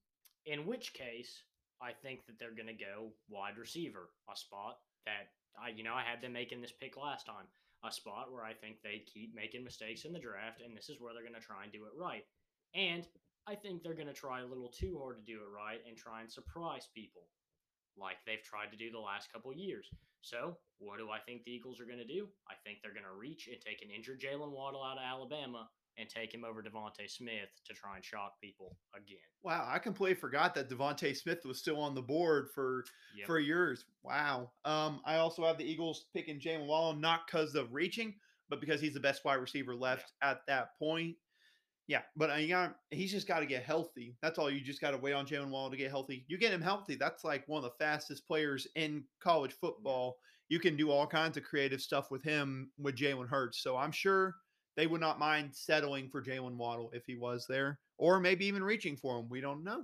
[0.45, 1.43] in which case,
[1.81, 5.93] I think that they're going to go wide receiver, a spot that I, you know,
[5.93, 7.49] I had them making this pick last time,
[7.83, 11.01] a spot where I think they keep making mistakes in the draft, and this is
[11.01, 12.23] where they're going to try and do it right.
[12.75, 13.05] And
[13.47, 15.97] I think they're going to try a little too hard to do it right and
[15.97, 17.23] try and surprise people,
[17.97, 19.89] like they've tried to do the last couple years.
[20.21, 22.27] So, what do I think the Eagles are going to do?
[22.49, 25.67] I think they're going to reach and take an injured Jaylen Waddle out of Alabama
[25.97, 29.17] and take him over DeVonta Smith to try and shock people again.
[29.43, 32.85] Wow, I completely forgot that DeVonta Smith was still on the board for
[33.17, 33.27] Yep.
[33.27, 33.85] for years.
[34.03, 34.51] Wow.
[34.63, 38.15] Um, I also have the Eagles picking Jaylen Waddle not because of reaching,
[38.49, 41.17] but because he's the best wide receiver left at that point.
[41.87, 44.15] Yeah, but uh, you got he's just got to get healthy.
[44.21, 44.49] That's all.
[44.49, 46.25] You just got to wait on Jaylen Waddle to get healthy.
[46.27, 46.95] You get him healthy.
[46.95, 50.17] That's like one of the fastest players in college football.
[50.49, 53.61] You can do all kinds of creative stuff with him with Jalen Hurts.
[53.63, 54.35] So I'm sure
[54.77, 58.63] they would not mind settling for Jaylen Waddle if he was there, or maybe even
[58.63, 59.27] reaching for him.
[59.29, 59.83] We don't know.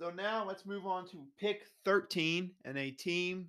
[0.00, 3.48] So now let's move on to pick 13 and a team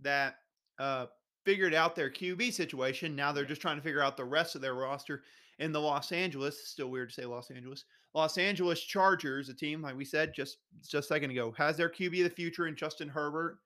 [0.00, 0.36] that
[0.78, 1.06] uh,
[1.44, 3.14] figured out their QB situation.
[3.14, 5.24] Now they're just trying to figure out the rest of their roster
[5.58, 6.68] in the Los Angeles.
[6.68, 7.84] Still weird to say Los Angeles.
[8.14, 11.88] Los Angeles Chargers, a team like we said just just a second ago, has their
[11.90, 13.58] QB of the future in Justin Herbert.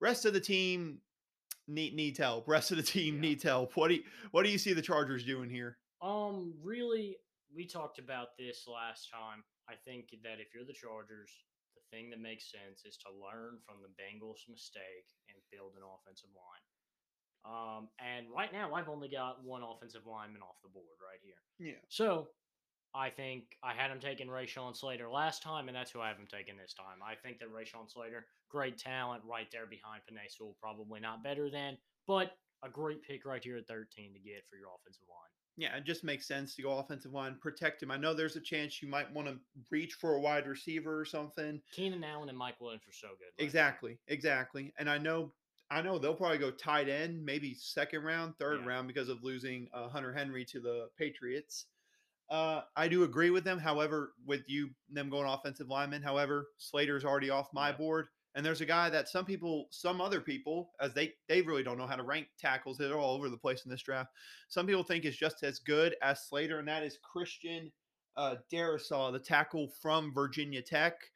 [0.00, 1.00] Rest of the team
[1.66, 2.48] need needs help.
[2.48, 3.20] Rest of the team Yeah.
[3.20, 3.76] needs help.
[3.76, 5.78] What do you, what do you see the Chargers doing here?
[6.00, 7.16] Um, really,
[7.54, 9.42] we talked about this last time.
[9.68, 11.30] I think that if you're the Chargers,
[11.74, 15.82] the thing that makes sense is to learn from the Bengals' mistake and build an
[15.82, 16.64] offensive line.
[17.44, 21.40] Um, and right now, I've only got one offensive lineman off the board right here.
[21.58, 21.80] Yeah.
[21.88, 22.28] So
[22.94, 26.16] I think I had him taking Rashawn Slater last time, and that's who I have
[26.16, 26.98] him taking this time.
[27.04, 31.50] I think that Rashawn Slater, great talent right there behind Penei Sewell, probably not better
[31.50, 32.32] than, but
[32.64, 35.30] a great pick right here at 13 to get for your offensive line.
[35.56, 37.90] Yeah, it just makes sense to go offensive line, protect him.
[37.90, 39.36] I know there's a chance you might want to
[39.72, 41.60] reach for a wide receiver or something.
[41.72, 43.26] Keenan Allen and Mike Williams are so good.
[43.36, 44.72] right Exactly, exactly.
[44.78, 45.32] And I know,
[45.70, 48.66] I know they'll probably go tight end, maybe second round, third Yeah.
[48.66, 51.66] round because of losing uh, Hunter Henry to the Patriots.
[52.30, 53.58] Uh, I do agree with them.
[53.58, 57.76] However, with you them going offensive lineman, however, Slater's already off my Yeah.
[57.76, 58.08] board.
[58.34, 61.78] And there's a guy that some people, some other people, as they they really don't
[61.78, 62.76] know how to rank tackles.
[62.78, 64.12] They're all over the place in this draft.
[64.48, 67.72] Some people think is just as good as Slater, and that is Christian
[68.16, 71.10] uh, Darrisaw, the tackle from Virginia Tech.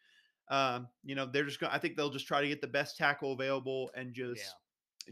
[0.49, 1.73] Um, you know, they're just going.
[1.73, 4.43] I think they'll just try to get the best tackle available and just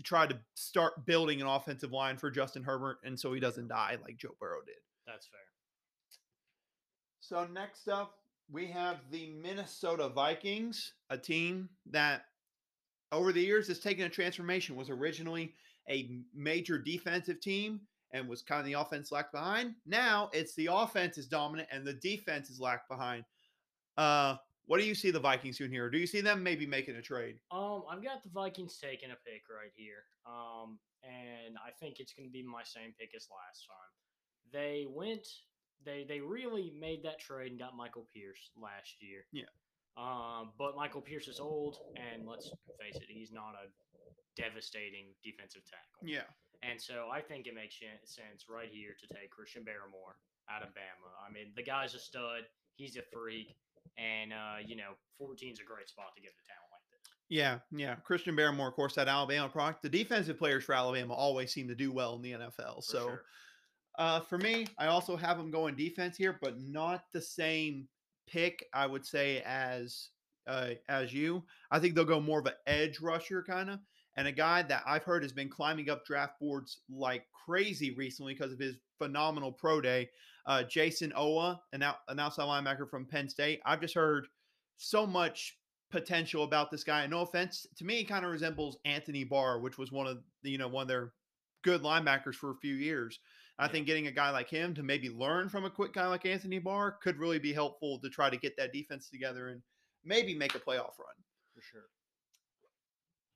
[0.04, 3.96] try to start building an offensive line for Justin Herbert, and so he doesn't die
[4.02, 4.76] like Joe Burrow did.
[5.06, 5.40] that's fair.
[7.20, 8.14] So next up,
[8.50, 12.24] we have the Minnesota Vikings, a team that
[13.12, 14.76] over the years has taken a transformation.
[14.76, 15.54] Was originally
[15.88, 17.80] a major defensive team
[18.12, 19.74] and was kind of the offense lagged behind.
[19.86, 23.24] Now it's the offense is dominant and the defense is lagged behind.
[23.96, 24.36] Uh,
[24.70, 25.90] what do you see the Vikings doing here?
[25.90, 27.40] Do you see them maybe making a trade?
[27.50, 30.06] Um, I've got the Vikings taking a pick right here.
[30.24, 33.90] Um, and I think it's going to be my same pick as last time.
[34.52, 35.26] They went,
[35.85, 39.26] they they really made that trade and got Michael Pierce last year.
[39.33, 39.50] Yeah.
[39.98, 42.46] Um, but Michael Pierce is old, and let's
[42.78, 43.66] face it, he's not a
[44.40, 46.06] devastating defensive tackle.
[46.06, 46.30] Yeah.
[46.62, 50.14] And so I think it makes sense right here to take Christian Barmore
[50.46, 51.11] out of Bama.
[51.26, 52.46] I mean, the guy's a stud.
[52.76, 53.56] He's a freak.
[53.98, 57.11] And, uh, you know, 14 is a great spot to get a talent like this.
[57.29, 57.96] Yeah, yeah.
[57.96, 59.83] Christian Barmore, of course, that Alabama product.
[59.83, 62.76] The defensive players for Alabama always seem to do well in the NFL.
[62.76, 63.22] For so sure.
[63.98, 67.87] Uh, for me, I also have them going defense here, but not the same
[68.26, 68.64] pick.
[68.72, 70.09] I would say as
[70.46, 71.44] uh, as you.
[71.70, 73.79] I think they'll go more of an edge rusher kind of,
[74.16, 78.35] and a guy that I've heard has been climbing up draft boards like crazy recently
[78.35, 80.11] because of his phenomenal pro day.
[80.46, 83.61] Uh, Jayson Oweh, an, out, an outside linebacker from Penn State.
[83.64, 84.26] I've just heard
[84.76, 85.59] so much
[85.90, 87.03] potential about this guy.
[87.03, 90.18] And no offense to me, he kind of resembles Anthony Barr, which was one of
[90.42, 91.12] the, you know one of their
[91.62, 93.18] good linebackers for a few years.
[93.59, 93.72] I Yeah.
[93.72, 96.59] think getting a guy like him to maybe learn from a quick guy like Anthony
[96.59, 99.62] Barr could really be helpful to try to get that defense together and
[100.05, 101.14] maybe make a playoff run.
[101.55, 101.90] For sure.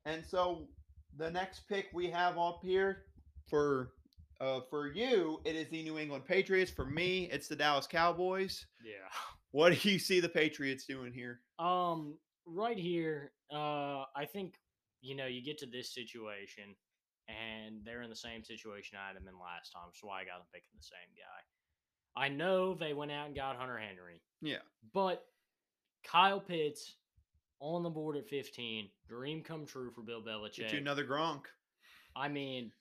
[0.07, 0.69] And so
[1.17, 3.07] the next pick we have up here
[3.49, 3.94] for
[4.41, 6.71] uh, for you, it is the New England Patriots.
[6.71, 8.67] For me, it's the Dallas Cowboys.
[8.85, 8.93] Yeah.
[9.53, 11.39] What do you see the Patriots doing here?
[11.61, 14.55] Um, right here, uh, I think
[15.01, 16.75] you know you get to this situation,
[17.29, 19.91] and they're in the same situation I had them in last time.
[19.93, 22.21] So why I got them picking the same guy.
[22.21, 24.57] I know they went out and got Hunter Henry, Yeah,
[24.93, 25.25] but
[26.05, 26.97] Kyle Pitts
[27.61, 30.73] on the board at 15, dream come true for Bill get Belichick.
[30.73, 31.43] you another Gronk.
[32.17, 32.73] I mean,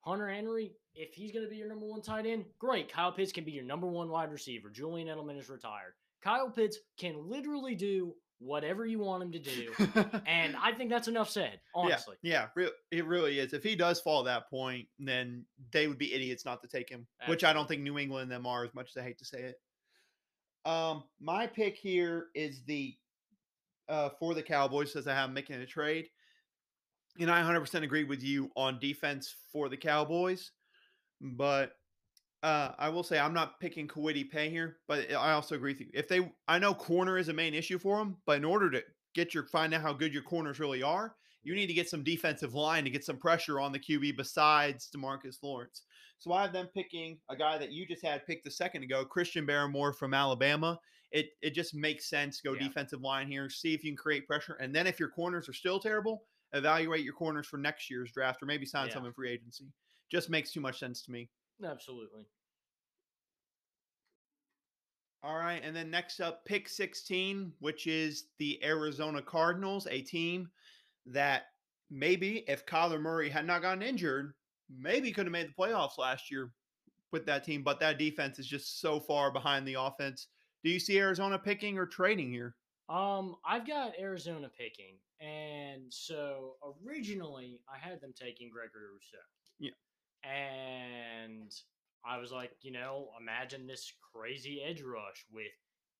[0.00, 2.92] Hunter Henry, if he's going to be your number one tight end, great.
[2.92, 4.70] Kyle Pitts can be your number one wide receiver.
[4.70, 5.94] Julian Edelman is retired.
[6.22, 9.72] Kyle Pitts can literally do whatever you want him to do.
[10.26, 12.16] and I think that's enough said, honestly.
[12.22, 13.52] Yeah, yeah, it really is.
[13.52, 17.06] If he does fall that point, then they would be idiots not to take him,
[17.26, 19.24] which I don't think New England and them are as much as I hate to
[19.24, 19.56] say it.
[20.64, 22.94] Um, my pick here is the
[23.88, 26.06] uh for the Cowboys says I have making a trade.
[27.18, 30.52] And I 100% agree with you on defense for the Cowboys,
[31.20, 31.74] but
[32.42, 35.80] uh, I will say I'm not picking Kwity Paye here, but I also agree with
[35.80, 35.90] you.
[35.92, 38.82] If they, I know corner is a main issue for them, but in order to
[39.14, 42.04] get your find out how good your corners really are, you need to get some
[42.04, 45.82] defensive line to get some pressure on the QB besides Demarcus Lawrence.
[46.18, 49.04] So I have them picking a guy that you just had picked a second ago,
[49.04, 50.78] Christian Barmore from Alabama.
[51.10, 52.40] It it just makes sense.
[52.40, 52.68] Go Yeah.
[52.68, 55.54] defensive line here, see if you can create pressure, and then if your corners are
[55.54, 58.94] still terrible, evaluate your corners for next year's draft or maybe sign Yeah.
[58.94, 59.72] some in free agency.
[60.10, 61.30] Just makes too much sense to me.
[61.62, 62.24] Absolutely.
[65.22, 70.50] All right, and then next up, pick 16, which is the Arizona Cardinals, a team
[71.04, 71.52] that
[71.90, 74.32] maybe if Kyler Murray had not gotten injured,
[74.70, 76.54] maybe could have made the playoffs last year
[77.12, 80.28] with that team, but that defense is just so far behind the offense.
[80.64, 82.56] Do you see Arizona picking or trading here?
[82.90, 89.24] Um, I've got Arizona picking, and so originally I had them taking Gregory Rousseau.
[89.58, 89.70] Yeah.
[90.28, 91.52] And
[92.04, 95.52] I was like, you know, imagine this crazy edge rush with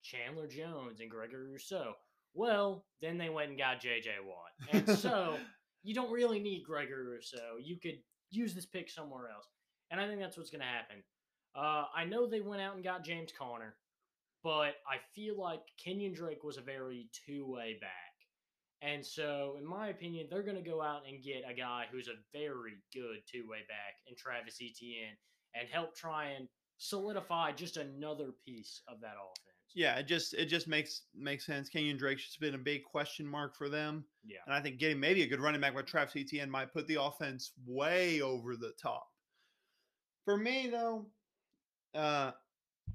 [0.03, 1.95] Chandler Jones and Gregory Rousseau.
[2.35, 4.11] Well, then they went and got J.J.
[4.25, 4.73] Watt.
[4.73, 5.37] And so
[5.83, 7.57] you don't really need Gregory Rousseau.
[7.61, 7.99] You could
[8.31, 9.47] use this pick somewhere else.
[9.91, 11.03] And I think that's what's going to happen.
[11.55, 13.75] Uh, I know they went out and got James Conner,
[14.43, 17.91] but I feel like Kenyon Drake was a very two way back.
[18.83, 22.09] And so, in my opinion, they're going to go out and get a guy who's
[22.09, 25.17] a very good two way back in Travis Etienne
[25.55, 26.49] and help try and
[26.79, 29.51] solidify just another piece of that offense.
[29.75, 31.69] Yeah, it just it just makes makes sense.
[31.69, 34.05] Kenyon Drake's been a big question mark for them.
[34.25, 34.39] Yeah.
[34.47, 37.01] And I think getting maybe a good running back with Travis Etienne might put the
[37.01, 39.07] offense way over the top.
[40.25, 41.07] For me, though,
[41.95, 42.33] uh,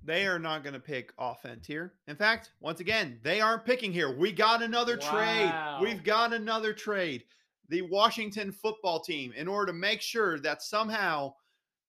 [0.06, 1.94] they are not going to pick offense here.
[2.08, 4.16] In fact, once again, they aren't picking here.
[4.16, 5.80] We got another Wow.
[5.80, 5.82] trade.
[5.84, 7.26] We've got another trade.
[7.70, 11.34] The Washington football team, in order to make sure that somehow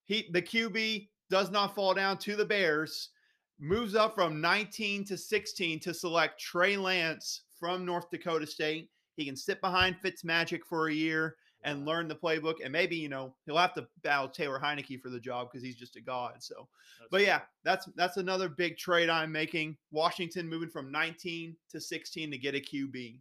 [0.05, 3.11] he the QB does not fall down to the Bears,
[3.59, 8.90] moves up from 19 to 16 to select Trey Lance from North Dakota State.
[9.16, 12.55] He can sit behind Fitzmagic for a year and learn the playbook.
[12.62, 15.76] And maybe, you know, he'll have to battle Taylor Heinicke for the job because he's
[15.76, 16.35] just a god.
[16.38, 19.76] So, That's but yeah, that's that's another big trade I'm making.
[19.90, 23.18] Washington moving from 19 to 16 to get a QB.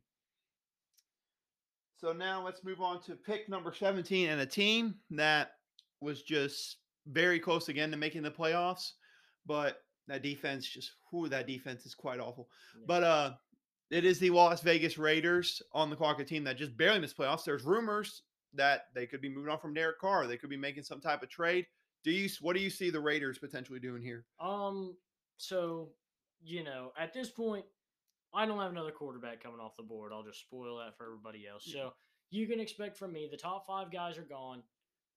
[1.97, 5.53] So now let's move on to pick number 17 and a team that
[6.01, 6.77] was just
[7.07, 8.91] very close again to making the playoffs,
[9.45, 12.47] but that defense just whew, that defense is quite awful.
[12.77, 12.83] Yeah.
[12.87, 13.31] But uh
[13.91, 17.17] it is the Las Vegas Raiders on the clock, a team that just barely missed
[17.17, 17.43] playoffs.
[17.43, 18.23] There's rumors
[18.57, 20.27] that they could be moving on from Derek Carr.
[20.27, 21.65] They could be making some type of trade.
[22.03, 24.25] Do you what do you see the Raiders potentially doing here?
[24.39, 24.95] Um,
[25.37, 25.89] so
[26.43, 27.65] you know, at this point,
[28.33, 30.11] I don't have another quarterback coming off the board.
[30.13, 31.63] I'll just spoil that for everybody else.
[31.65, 31.93] So
[32.29, 34.61] you can expect from me the top five guys are gone.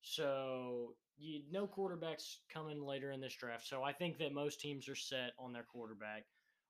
[0.00, 3.66] So you no quarterbacks coming later in this draft.
[3.66, 6.24] So I think that most teams are set on their quarterback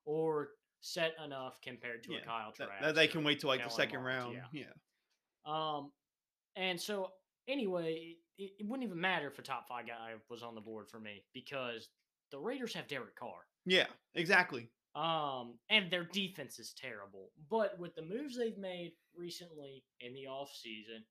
[0.04, 0.50] or
[0.80, 2.72] set enough compared to Yeah, a Kyle Trask.
[2.82, 4.34] that they can wait till like the second round.
[4.52, 4.64] Yeah.
[4.64, 4.72] Yeah.
[5.46, 5.90] Um,
[6.58, 7.12] and so
[7.46, 10.88] anyway, it, it wouldn't even matter if a top five guy was on the board
[10.90, 11.88] for me because
[12.30, 13.46] the Raiders have Derek Carr.
[13.64, 14.68] Yeah, exactly.
[14.94, 17.30] Um, and their defense is terrible.
[17.50, 21.04] But with the moves they've made recently in the offseason,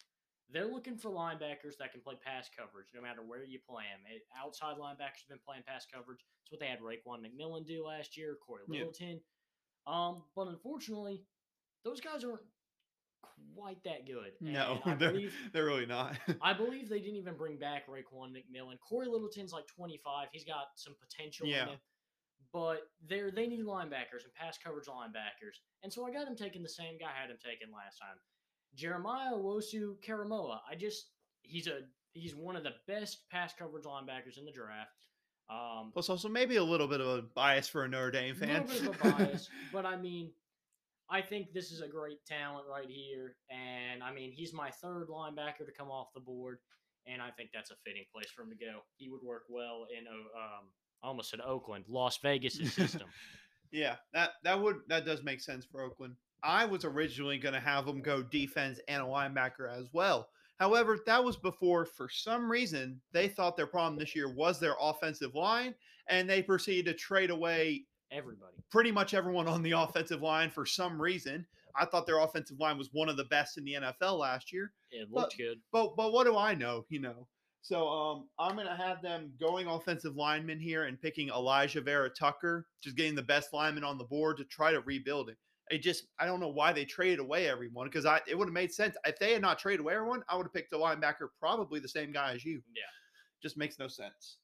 [0.50, 4.02] they're looking for linebackers that can play pass coverage no matter where you play them.
[4.14, 6.20] It, outside linebackers have been playing pass coverage.
[6.44, 8.80] It's what they had Raekwon McMillan do last year, Cory Yeah.
[8.80, 9.22] Littleton.
[9.86, 11.24] Um, but unfortunately,
[11.84, 12.42] those guys aren't
[13.56, 14.32] quite that good.
[14.40, 16.18] No, And I they're, believe they're really not.
[16.42, 18.80] I believe they didn't even bring back Raekwon McMillan.
[18.88, 20.28] Corey Littleton's like 25.
[20.32, 21.64] He's got some potential Yeah.
[21.64, 21.78] in him.
[22.54, 25.58] But they're they need linebackers and pass coverage linebackers.
[25.84, 28.16] And so I got him taking the same guy I had him taken last time.
[28.76, 30.60] Jeremiah Wosu Karamoa.
[30.70, 31.08] I just
[31.42, 31.80] he's a
[32.14, 35.06] he's one of the best pass coverage linebackers in the draft.
[35.50, 38.62] Um Plus, also maybe a little bit of a bias for a Notre Dame fan.
[38.62, 40.32] a little bit of a bias, but I mean,
[41.10, 45.08] I think this is a great talent right here, and I mean, he's my third
[45.10, 46.60] linebacker to come off the board,
[47.06, 48.80] and I think that's a fitting place for him to go.
[48.98, 50.68] He would work well in, um,
[51.02, 53.08] almost said Oakland, Las Vegas' system.
[53.72, 56.16] Yeah, that that would that does make sense for Oakland.
[56.44, 60.30] I was originally going to have him go defense and a linebacker as well.
[60.60, 64.76] However, that was before, for some reason, they thought their problem this year was their
[64.80, 65.76] offensive line,
[66.08, 68.56] and they proceeded to trade away Everybody.
[68.72, 71.46] pretty much everyone on the offensive line for some reason.
[71.76, 74.72] I thought their offensive line was one of the best in the NFL last year.
[74.92, 75.60] It looked good.
[75.72, 76.86] But but what do I know?
[76.90, 77.28] You know.
[77.62, 82.96] So um, I'm gonna have them going offensive lineman here and picking Alijah Vera-Tucker, just
[82.96, 85.38] getting the best lineman on the board to try to rebuild it.
[85.70, 88.54] It just I don't know why they traded away everyone because I it would have
[88.54, 90.24] made sense if they had not traded away everyone.
[90.30, 92.62] I would have picked a linebacker, probably the same guy as you.
[92.74, 92.84] Yeah.
[93.42, 94.38] Just makes no sense.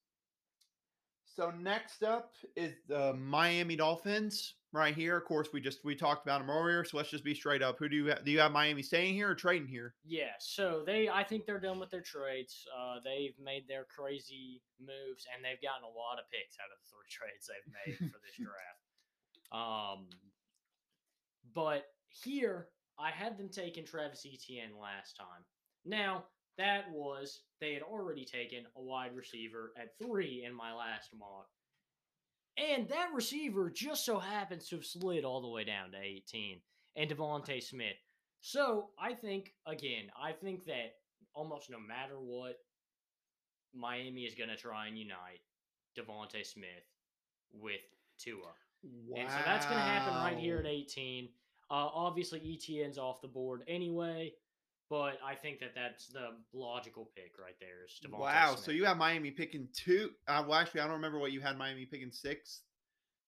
[1.36, 5.18] So next up is the Miami Dolphins right here.
[5.18, 7.80] Of course, we just we talked about them earlier, so let's just be straight up.
[7.80, 9.96] Who do you have, do you have Miami staying here or trading here?
[10.06, 12.68] Yeah, so they I think they're done with their trades.
[12.78, 16.78] Uh, they've made their crazy moves and they've gotten a lot of picks out of
[16.78, 18.84] the three trades they've made for this draft.
[19.52, 20.06] Um,
[21.56, 22.68] but here
[23.00, 25.46] I had them taking Travis Etienne last time.
[25.84, 26.26] Now
[26.58, 31.48] that was they had already taken a wide receiver at three in my last mock.
[32.58, 36.60] And that receiver just so happens to have slid all the way down to 18
[36.96, 37.96] and DeVonta Smith.
[38.42, 40.96] So I think again, I think that
[41.34, 42.58] almost no matter what,
[43.74, 45.42] Miami is going to try and unite
[45.98, 46.68] DeVonta Smith
[47.52, 47.82] with
[48.20, 48.54] Tua,
[49.16, 51.30] and so that's going to happen right here at 18.
[51.72, 54.34] Uh, obviously, Etienne's off the board anyway,
[54.94, 57.84] but I think that that's the logical pick right there.
[57.88, 58.52] Is DeVonta Wow.
[58.52, 58.64] Smith.
[58.66, 60.12] So you have Miami picking two.
[60.28, 62.62] Uh, well, actually, I don't remember what you had Miami picking six.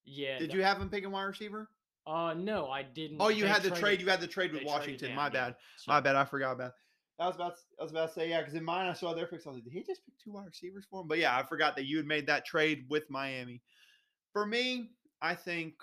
[0.03, 0.38] Yeah.
[0.38, 1.72] Did the- you have him picking wide receiver?
[2.05, 3.18] Uh, no, I didn't.
[3.20, 4.01] Oh, you They had the traded- trade.
[4.01, 5.07] You had the trade with Washington.
[5.07, 5.30] down, My yeah.
[5.32, 5.55] bad.
[5.78, 6.16] So- My bad.
[6.16, 6.74] I forgot about.
[7.18, 7.55] I was about.
[7.80, 9.47] I was about to say yeah, because in mine I saw their picks.
[9.47, 11.07] I was like, did he just pick two wide receivers for him?
[11.07, 13.63] But yeah, I forgot that you had made that trade with Miami.
[14.34, 15.74] For me, I think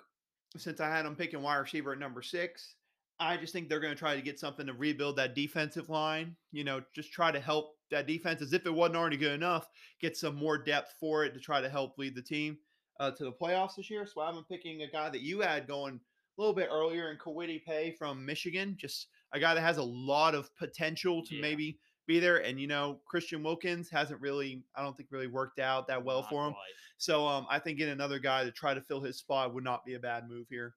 [0.57, 2.77] since I had them picking wide receiver at number six,
[3.23, 6.37] I just think they're going to try to get something to rebuild that defensive line.
[6.53, 9.69] You know, just try to help that defense as if it wasn't already good enough.
[10.01, 12.59] Get some more depth for it to try to help lead the team
[13.01, 14.07] uh, to the playoffs this year.
[14.07, 15.95] So I'm picking a guy that you had going
[16.39, 18.77] a little bit earlier in Kwity Paye from Michigan.
[18.79, 21.41] Just a guy that has a lot of potential to Yeah.
[21.43, 22.39] maybe be there.
[22.39, 26.21] And you know, Christian Wilkins hasn't really, I don't think, really worked out that well
[26.23, 26.53] Not for him.
[26.55, 26.63] quite.
[26.99, 29.85] So um, I think getting another guy to try to fill his spot would not
[29.85, 30.75] be a bad move here.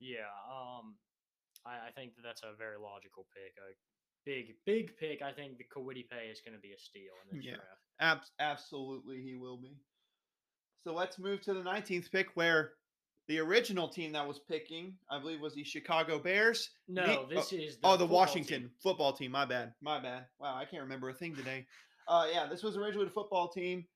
[0.00, 0.26] Yeah.
[0.50, 0.94] Um,
[1.66, 3.54] I, I think that that's a very logical pick.
[3.58, 3.74] A
[4.24, 5.22] big, big pick.
[5.22, 7.56] I think the Kwity Paye is going to be a steal in this Yeah.
[7.56, 7.80] draft.
[8.00, 9.76] Abs- absolutely, he will be.
[10.82, 12.72] So let's move to the 19th pick, where
[13.28, 16.70] the original team that was picking, I believe, was the Chicago Bears.
[16.88, 18.70] No, Ne- this is oh, the football Washington team.
[18.82, 19.30] football team.
[19.30, 19.72] My bad.
[19.80, 20.26] My bad.
[20.38, 21.64] Wow, I can't remember a thing today.
[22.06, 23.86] Uh, yeah, this was originally the football team,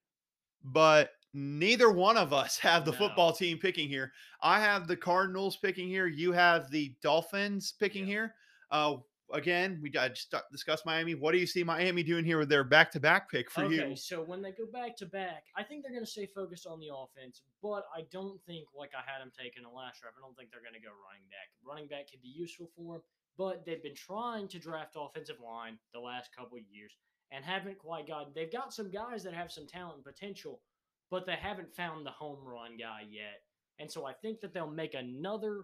[0.64, 2.98] but neither one of us have the No.
[2.98, 4.12] football team picking here.
[4.40, 6.06] I have the Cardinals picking here.
[6.06, 8.12] You have the Dolphins picking Yeah.
[8.12, 8.34] here.
[8.70, 8.96] Uh,
[9.32, 11.14] again, we I just discussed Miami.
[11.14, 13.82] What do you see Miami doing here with their back-to-back pick for okay, you?
[13.82, 16.66] Okay, so when they go back to back, I think they're going to stay focused
[16.66, 20.16] on the offense, but I don't think, like I had them taking the last draft,
[20.18, 21.50] I don't think they're going to go running back.
[21.62, 23.02] Running back could be useful for them,
[23.36, 26.96] but they've been trying to draft offensive line the last couple of years
[27.30, 28.32] and haven't quite gotten.
[28.34, 30.62] They've got some guys that have some talent and potential,
[31.10, 33.42] but they haven't found the home run guy yet.
[33.78, 35.62] And so I think that they'll make another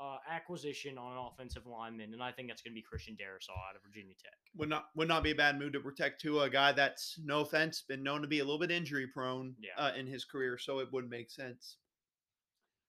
[0.00, 3.52] uh, acquisition on an offensive lineman, and I think that's going to be Christian Darrisaw
[3.70, 4.32] out of Virginia Tech.
[4.56, 7.40] would not would not be a bad move to protect Tua, a guy that's no
[7.40, 9.70] offense been known to be a little bit injury prone Yeah.
[9.84, 11.76] uh, in his career, so it would make sense.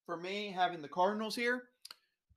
[0.08, 1.64] For me, having the Cardinals here,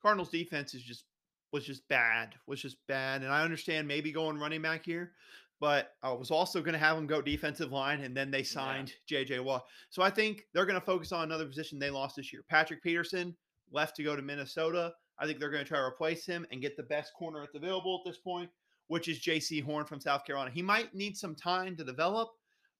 [0.03, 1.05] Cardinals defense is just
[1.53, 5.13] was just bad, was just bad, and I understand maybe going running back here,
[5.61, 8.93] but I was also going to have them go defensive line, and then they signed
[9.07, 9.41] J.J.
[9.41, 12.43] Watt, so I think they're going to focus on another position they lost this year.
[12.49, 13.35] Patrick Peterson
[13.71, 14.93] left to go to Minnesota.
[15.19, 17.55] I think they're going to try to replace him and get the best corner that's
[17.55, 18.51] available at this point
[18.89, 20.51] which is Jaycee Horn from South Carolina.
[20.51, 22.31] He might need some time to develop,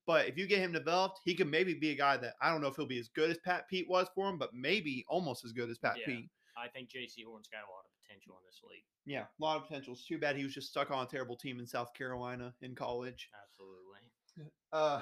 [0.07, 2.61] but if you get him developed, he could maybe be a guy that I don't
[2.61, 5.45] know if he'll be as good as Pat Pete was for him, but maybe almost
[5.45, 6.07] as good as Pat Yeah.
[6.07, 6.31] Pete.
[6.57, 8.85] I think Jaycee Horn's got a lot of potential in this league.
[9.05, 9.95] Yeah, a lot of potential.
[9.95, 12.75] It's too bad he was just stuck on a terrible team in South Carolina in
[12.75, 13.29] college.
[13.43, 14.53] Absolutely.
[14.73, 15.01] Uh,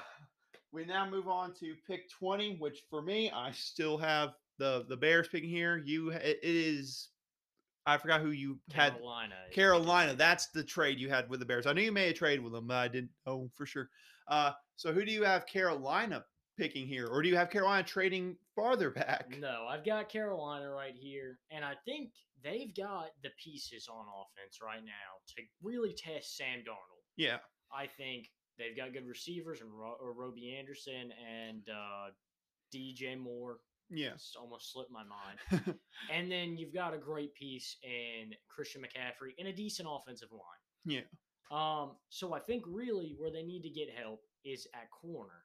[0.73, 4.97] we now move on to pick 20, which for me, I still have the the
[4.97, 5.83] Bears picking here.
[5.85, 7.09] You, it is,
[7.87, 8.95] I forgot who you had.
[8.95, 9.35] Carolina.
[9.49, 11.67] is Carolina, that's the trade you had with the Bears.
[11.67, 13.89] I knew you made a trade with them, but I didn't know for sure.
[14.29, 16.25] Uh, so who do you have Carolina
[16.57, 19.37] picking here, or do you have Carolina trading farther back?
[19.39, 22.11] No, I've got Carolina right here, and I think
[22.43, 24.93] they've got the pieces on offense right now
[25.37, 27.05] to really test Sam Darnold.
[27.17, 27.39] Yeah,
[27.73, 28.29] I think
[28.59, 32.11] they've got good receivers and Ro- or Robby Anderson and uh,
[32.75, 33.59] DJ Moore.
[33.91, 35.75] yeah, It's almost slipped my mind.
[36.13, 40.41] and then you've got a great piece in Christian McCaffrey and a decent offensive line.
[40.85, 41.01] yeah,
[41.51, 45.44] Um, so I think really where they need to get help is at corner.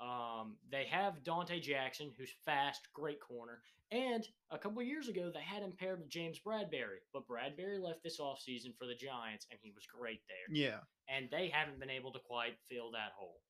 [0.00, 3.60] Um, they have Donte Jackson, who's fast, great corner.
[3.92, 8.02] And a couple years ago, they had him paired with James Bradberry, but Bradberry left
[8.02, 10.56] this offseason for the Giants, and he was great there.
[10.56, 10.78] yeah.
[11.08, 13.40] And they haven't been able to quite fill that hole.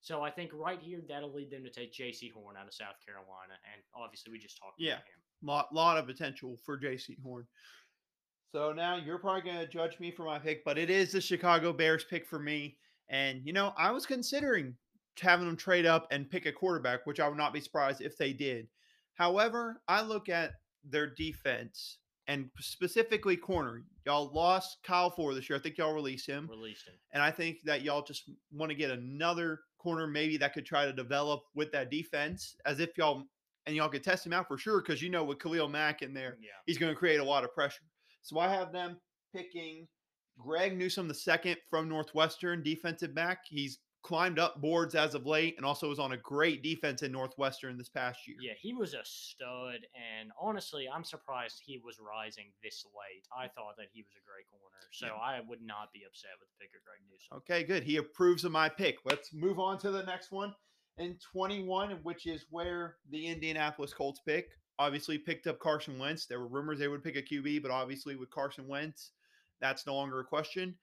[0.00, 2.96] So I think right here, that'll lead them to take Jaycee Horn out of South
[3.06, 3.52] Carolina.
[3.72, 4.94] And obviously, we just talked Yeah.
[4.94, 5.20] about him.
[5.42, 7.46] Lot lot of potential for Jaycee Horn.
[8.52, 11.72] So now you're probably gonna judge me for my pick, but it is the Chicago
[11.72, 12.78] Bears pick for me.
[13.08, 14.76] And you know, I was considering
[15.20, 18.16] having them trade up and pick a quarterback, which I would not be surprised if
[18.16, 18.68] they did.
[19.14, 20.52] However, I look at
[20.84, 21.98] their defense
[22.28, 23.82] and specifically corner.
[24.06, 25.58] Y'all lost Kyle Ford this year.
[25.58, 26.48] I think y'all released him.
[26.48, 26.94] Released him.
[27.12, 30.86] And I think that y'all just want to get another corner maybe that could try
[30.86, 33.24] to develop with that defense as if y'all
[33.66, 36.12] and y'all could test him out for sure because you know with Khalil Mack in
[36.14, 36.50] there, Yeah.
[36.66, 37.84] he's going to create a lot of pressure.
[38.22, 38.96] So I have them
[39.34, 39.86] picking
[40.38, 43.40] Greg Newsome the second from Northwestern defensive back.
[43.48, 47.12] He's climbed up boards as of late and also was on a great defense in
[47.12, 48.36] Northwestern this past year.
[48.40, 53.26] Yeah, he was a stud, and honestly, I'm surprised he was rising this late.
[53.36, 55.12] I thought that he was a great corner, so Yeah.
[55.14, 57.36] I would not be upset with the pick of Greg Newsome.
[57.38, 57.84] Okay, good.
[57.84, 58.98] He approves of my pick.
[59.04, 60.54] Let's move on to the next one.
[60.98, 66.26] In 21, which is where the Indianapolis Colts pick, obviously picked up Carson Wentz.
[66.26, 69.12] There were rumors they would pick a QB, but obviously with Carson Wentz,
[69.60, 70.76] that's no longer a question.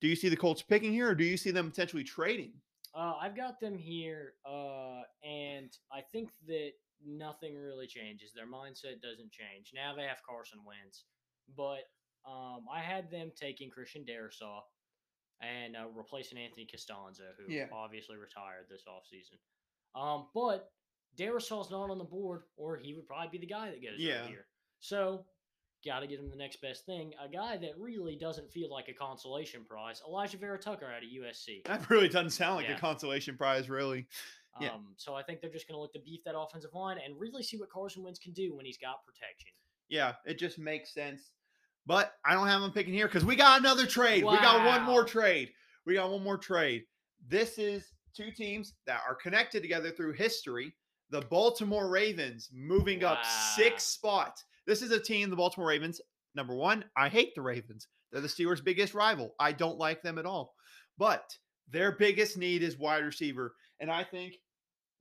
[0.00, 2.52] Do you see the Colts picking here, or do you see them potentially trading?
[2.96, 6.70] Uh, I've got them here, uh, and I think that
[7.04, 8.32] nothing really changes.
[8.34, 9.72] Their mindset doesn't change.
[9.74, 11.04] Now they have Carson Wentz,
[11.56, 11.90] but
[12.26, 14.60] um, I had them taking Christian Darrisaw
[15.42, 17.66] and uh, replacing Anthony Castonzo, who Yeah.
[17.70, 19.38] obviously retired this offseason.
[20.00, 20.72] Um, but
[21.18, 24.20] Darrisaw's not on the board, or he would probably be the guy that goes Yeah.
[24.22, 24.46] right here.
[24.80, 25.26] So,
[25.86, 27.12] got to get him the next best thing.
[27.24, 31.64] A guy that really doesn't feel like a consolation prize, Alijah Vera-Tucker out of USC.
[31.66, 32.76] That really doesn't sound like Yeah.
[32.76, 34.06] a consolation prize, really.
[34.58, 34.70] Yeah.
[34.70, 37.14] Um, so I think they're just going to look to beef that offensive line and
[37.20, 39.50] really see what Carson Wentz can do when he's got protection.
[39.90, 41.30] Yeah, it just makes sense.
[41.84, 44.24] But I don't have them picking here because we got another trade.
[44.24, 45.50] We got one more trade.
[45.84, 46.84] We got one more trade.
[47.28, 50.72] This is two teams that are connected together through history.
[51.10, 54.46] The Baltimore Ravens moving up six spots.
[54.66, 56.00] This is a team, the Baltimore Ravens.
[56.34, 57.88] Number one, I hate the Ravens.
[58.10, 59.34] They're the Steelers' biggest rival.
[59.38, 60.54] I don't like them at all.
[60.98, 61.36] But
[61.70, 63.54] their biggest need is wide receiver.
[63.80, 64.34] And I think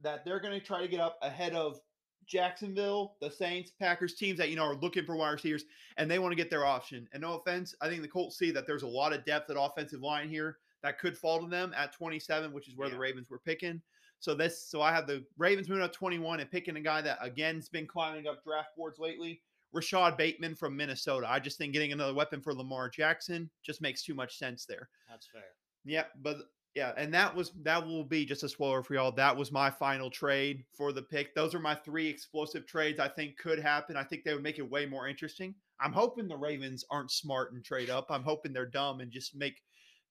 [0.02, 1.80] that they're going to try to get up ahead of
[2.28, 5.66] Jacksonville, the Saints, Packers, teams that you know are looking for wide receivers,
[5.98, 7.08] and they want to get their option.
[7.14, 9.58] And no offense, I think the Colts see that there's a lot of depth at
[9.60, 13.30] offensive line here that could fall to them at 27, which is where the Ravens
[13.30, 13.82] were picking.
[14.20, 17.20] So this, so I have the Ravens moving up 21 and picking a guy that
[17.22, 19.42] again's been climbing up draft boards lately,
[19.76, 21.28] Rashod Bateman from Minnesota.
[21.30, 24.90] I just think getting another weapon for Lamar Jackson just makes too much sense there.
[25.10, 25.44] That's fair.
[25.84, 26.38] Yeah, but
[26.76, 29.12] yeah, and that was that will be just a spoiler for y'all.
[29.12, 31.36] That was my final trade for the pick.
[31.36, 33.98] Those are my three explosive trades I think could happen.
[33.98, 35.54] I think they would make it way more interesting.
[35.80, 38.08] I'm hoping the Ravens aren't smart and trade up.
[38.10, 39.62] I'm hoping they're dumb and just make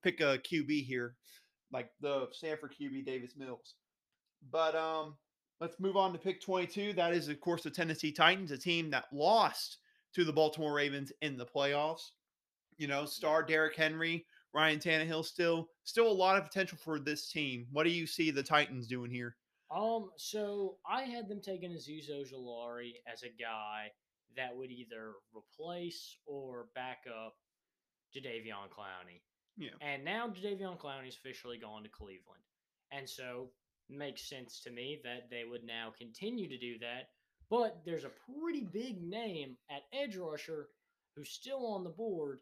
[0.02, 1.16] pick a QB here,
[1.72, 3.74] like the Stanford QB Davis Mills.
[4.50, 5.16] But um,
[5.64, 6.92] let's move on to pick 22.
[6.92, 9.78] That is, of course, the Tennessee Titans, a team that lost
[10.12, 12.10] to the Baltimore Ravens in the playoffs.
[12.76, 17.30] You know, star Derrick Henry, Ryan Tannehill still still a lot of potential for this
[17.30, 17.66] team.
[17.72, 19.36] What do you see the Titans doing here?
[19.74, 23.86] Um, so I had them taking Azeez Ojulari as a guy
[24.36, 27.36] that would either replace or back up
[28.14, 29.22] Jadeveon Clowney.
[29.56, 29.70] Yeah.
[29.80, 32.42] And now Jadeveon Clowney Clowney's officially gone to Cleveland.
[32.92, 33.48] And so
[33.90, 37.08] makes sense to me that they would now continue to do that.
[37.50, 38.10] But there's a
[38.40, 40.68] pretty big name at edge rusher
[41.14, 42.40] who's still on the board.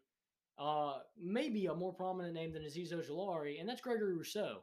[0.58, 4.62] Uh, maybe a more prominent name than Azeez Ojulari, and that's Gregory Rousseau.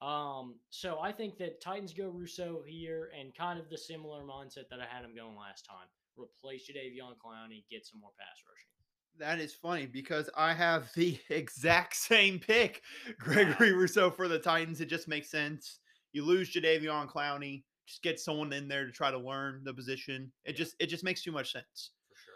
[0.00, 4.68] Um, so I think that Titans go Rousseau here, and kind of the similar mindset
[4.70, 5.88] that I had him going last time.
[6.16, 8.81] Replace Jadeveon Clowney, get some more pass rushing.
[9.18, 12.82] That is funny because I have the exact same pick,
[13.18, 14.80] Gregory Rousseau for the Titans.
[14.80, 15.78] It just makes sense.
[16.12, 20.32] You lose Jadeveon Clowney, just get someone in there to try to learn the position.
[20.44, 20.56] It Yeah.
[20.56, 21.90] just it just makes too much sense.
[22.08, 22.34] For sure.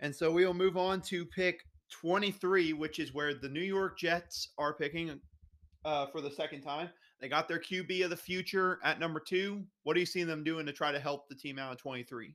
[0.00, 3.98] And so we will move on to pick 23, which is where the New York
[3.98, 5.20] Jets are picking
[5.84, 6.90] uh, for the second time.
[7.20, 9.64] They got their QB of the future at number two.
[9.82, 12.34] What are you seeing them doing to try to help the team out at 23?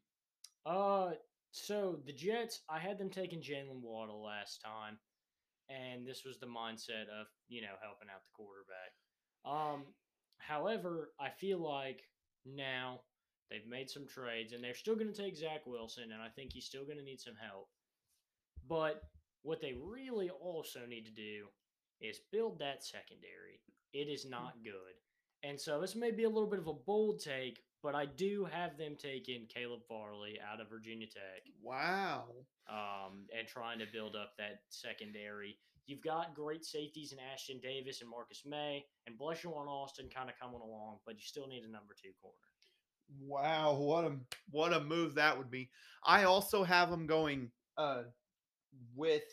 [0.66, 1.12] Uh,
[1.54, 4.98] so the Jets, I had them taking Jaylen Waddle last time,
[5.70, 8.92] and this was the mindset of you know helping out the quarterback.
[9.46, 9.84] Um,
[10.40, 12.02] however, I feel like
[12.44, 13.02] now
[13.52, 16.52] they've made some trades, and they're still going to take Zach Wilson, and I think
[16.52, 17.70] he's still going to need some help.
[18.68, 19.04] But
[19.44, 21.46] what they really also need to do
[22.02, 23.62] is build that secondary.
[23.94, 24.98] It is not good.
[25.44, 28.48] And so this may be a little bit of a bold take, but I do
[28.50, 32.24] have them taking Caleb Farley out of Virginia Tech Wow.
[32.70, 35.58] um, and trying to build up that secondary.
[35.86, 40.10] You've got great safeties in Ashtyn Davis and Marcus Maye, and bless you on Austin
[40.16, 42.38] kind of coming along, but you still need a number two corner.
[43.20, 44.16] Wow, what a
[44.50, 45.70] what a move that would be.
[46.06, 48.04] I also have him going uh
[48.96, 49.24] with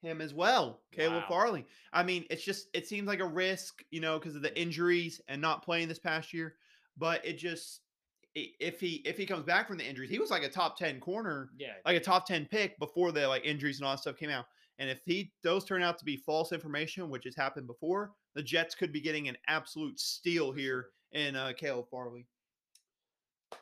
[0.00, 1.28] him as well, Caleb Wow.
[1.28, 1.66] Farley.
[1.92, 5.20] I mean, it's just it seems like a risk, you know, because of the injuries
[5.26, 6.54] and not playing this past year.
[7.00, 7.80] But it just
[8.36, 11.00] if he if he comes back from the injuries, he was like a top ten
[11.00, 14.16] corner, Yeah, like a top ten pick before the like injuries and all that stuff
[14.16, 14.44] came out.
[14.78, 18.42] And if he those turn out to be false information, which has happened before, the
[18.42, 22.26] Jets could be getting an absolute steal here in uh, Caleb Farley.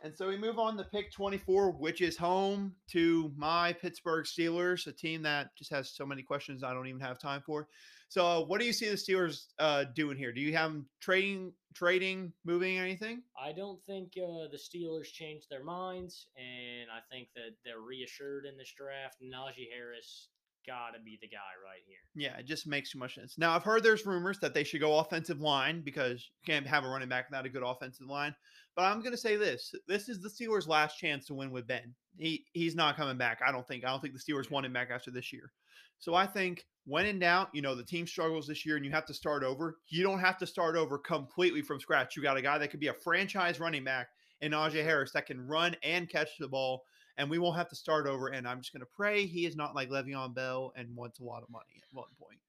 [0.03, 4.87] And so we move on to pick 24, which is home to my Pittsburgh Steelers,
[4.87, 7.69] a team that just has so many questions I don't even have time for.
[8.11, 10.33] So, what do you see the Steelers uh, doing here?
[10.33, 13.23] Do you have them trading, trading, moving anything?
[13.39, 18.47] I don't think uh, the Steelers changed their minds, and I think that they're reassured
[18.47, 19.17] in this draft.
[19.23, 20.29] Najee Harris
[20.67, 21.99] got to be the guy right here.
[22.15, 23.39] Yeah, it just makes too much sense.
[23.39, 26.85] Now, I've heard there's rumors that they should go offensive line because you can't have
[26.85, 28.35] a running back without a good offensive line.
[28.77, 31.95] But I'm to say this: this is the Steelers' last chance to win with Ben.
[32.19, 33.41] He he's not coming back.
[33.47, 33.85] I don't think.
[33.85, 35.51] I don't think the Steelers want him back after this year.
[35.99, 38.91] So I think when in doubt, you know, the team struggles this year and you
[38.93, 39.79] have to start over.
[39.89, 42.17] You don't have to start over completely from scratch.
[42.17, 44.09] You got a guy that could be a franchise running back
[44.41, 46.85] in Najee Harris that can run and catch the ball,
[47.19, 48.29] and we won't have to start over.
[48.29, 51.25] And I'm just going to pray he is not like Le'Veon Bell and wants a
[51.25, 52.41] lot of money at one point.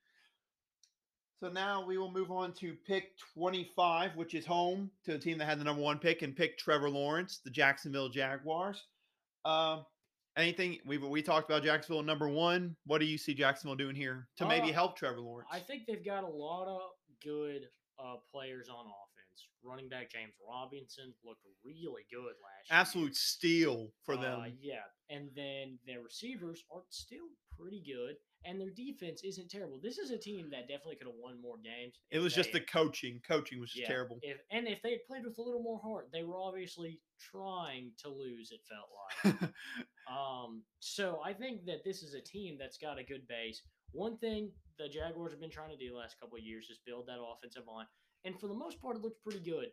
[1.42, 5.38] So now we will move on to pick 25, which is home to the team
[5.40, 8.84] that had the number one pick and pick Trevor Lawrence, the Jacksonville Jaguars.
[9.46, 9.86] Um,
[10.36, 12.76] anything we we talked about Jacksonville number one.
[12.86, 15.50] What do you see Jacksonville doing here to maybe Uh, help Trevor Lawrence?
[15.52, 16.82] I think they've got a lot of
[17.24, 19.09] good uh, players on offense.
[19.64, 22.80] Running back James Robinson looked really good last year.
[22.80, 24.58] Absolute steal for Uh, them.
[24.62, 29.80] yeah, and then their receivers are still pretty good, and their defense isn't terrible.
[29.82, 32.00] This is a team that definitely could have won more games.
[32.10, 33.20] It was just the coaching.
[33.28, 34.18] Coaching was just yeah, terrible.
[34.22, 37.92] If and if they had played with a little more heart, they were obviously trying
[37.98, 38.52] to lose.
[38.52, 38.90] It felt
[39.34, 39.52] like.
[40.10, 43.62] Um, so I think that this is a team that's got a good base.
[43.92, 46.80] One thing the Jaguars have been trying to do the last couple of years is
[46.84, 47.86] build that offensive line,
[48.26, 49.68] and for the most part, it looks pretty good.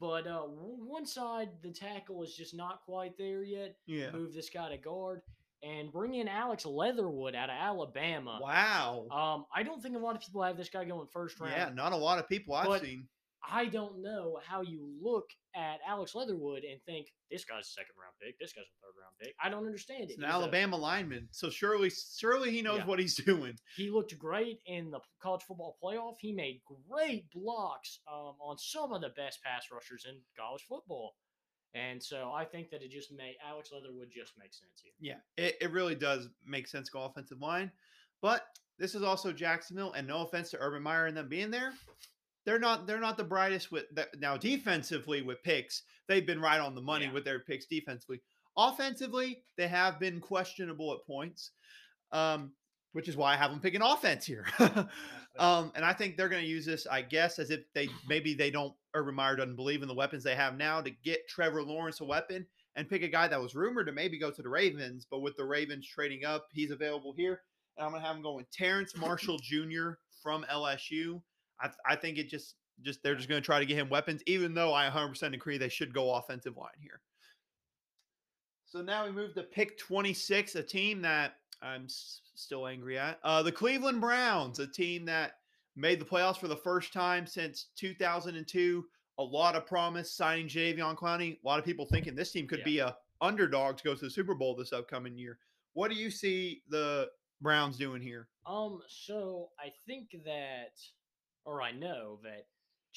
[0.00, 3.76] But uh, one side, the tackle is just not quite there yet.
[3.86, 4.10] yeah.
[4.10, 5.22] Move this guy to guard
[5.62, 8.40] and bring in Alex Leatherwood out of Alabama.
[8.42, 9.06] Wow.
[9.12, 11.54] Um, I don't think a lot of people have this guy going first round.
[11.56, 13.06] yeah, not a lot of people I've seen.
[13.48, 17.94] I don't know how you look at Alex Leatherwood and think this guy's a second
[18.00, 19.34] round pick, this guy's a third round pick.
[19.42, 20.10] I don't understand it.
[20.10, 22.86] It's an He's a- Alabama lineman, so surely, surely he knows Yeah.
[22.86, 23.58] what he's doing.
[23.76, 26.14] he looked great in the college football playoff.
[26.20, 31.14] He made great blocks um, on some of the best pass rushers in college football.
[31.74, 34.92] And so I think that it just may Alex Leatherwood just makes sense here.
[35.00, 37.72] Yeah, it, it really does make sense go offensive line.
[38.20, 38.44] But
[38.78, 41.72] this is also Jacksonville, and no offense to Urban Meyer and them being there,
[42.44, 45.82] they're not they're not the brightest with that now defensively with picks.
[46.08, 47.12] They've been right on the money Yeah.
[47.12, 48.20] with their picks defensively.
[48.56, 51.52] Offensively, they have been questionable at points.
[52.10, 52.52] Um,
[52.92, 54.46] which is why I have them picking offense here.
[55.38, 58.34] um, and I think they're going to use this, I guess, as if they maybe
[58.34, 58.74] they don't.
[58.94, 62.04] Urban Meyer doesn't believe in the weapons they have now to get Trevor Lawrence a
[62.04, 65.20] weapon and pick a guy that was rumored to maybe go to the Ravens, but
[65.20, 67.40] with the Ravens trading up, he's available here.
[67.78, 69.92] And I'm gonna have him going Terrence Marshall Jr.
[70.22, 71.22] from LSU.
[71.62, 74.54] I, I think it just just they're just gonna try to get him weapons, even
[74.54, 77.00] though I 100% agree they should go offensive line here.
[78.66, 83.18] So now we move to pick 26, a team that I'm s- still angry at.
[83.22, 85.32] Uh, the Cleveland Browns, a team that
[85.76, 88.84] made the playoffs for the first time since 2002.
[89.18, 91.38] A lot of promise signing Javion Clowney.
[91.44, 92.64] A lot of people thinking this team could Yeah.
[92.64, 95.38] be a underdog to go to the Super Bowl this upcoming year.
[95.74, 97.10] What do you see the
[97.42, 98.28] Browns doing here?
[98.46, 100.78] Um, so I think that,
[101.44, 102.46] or I know that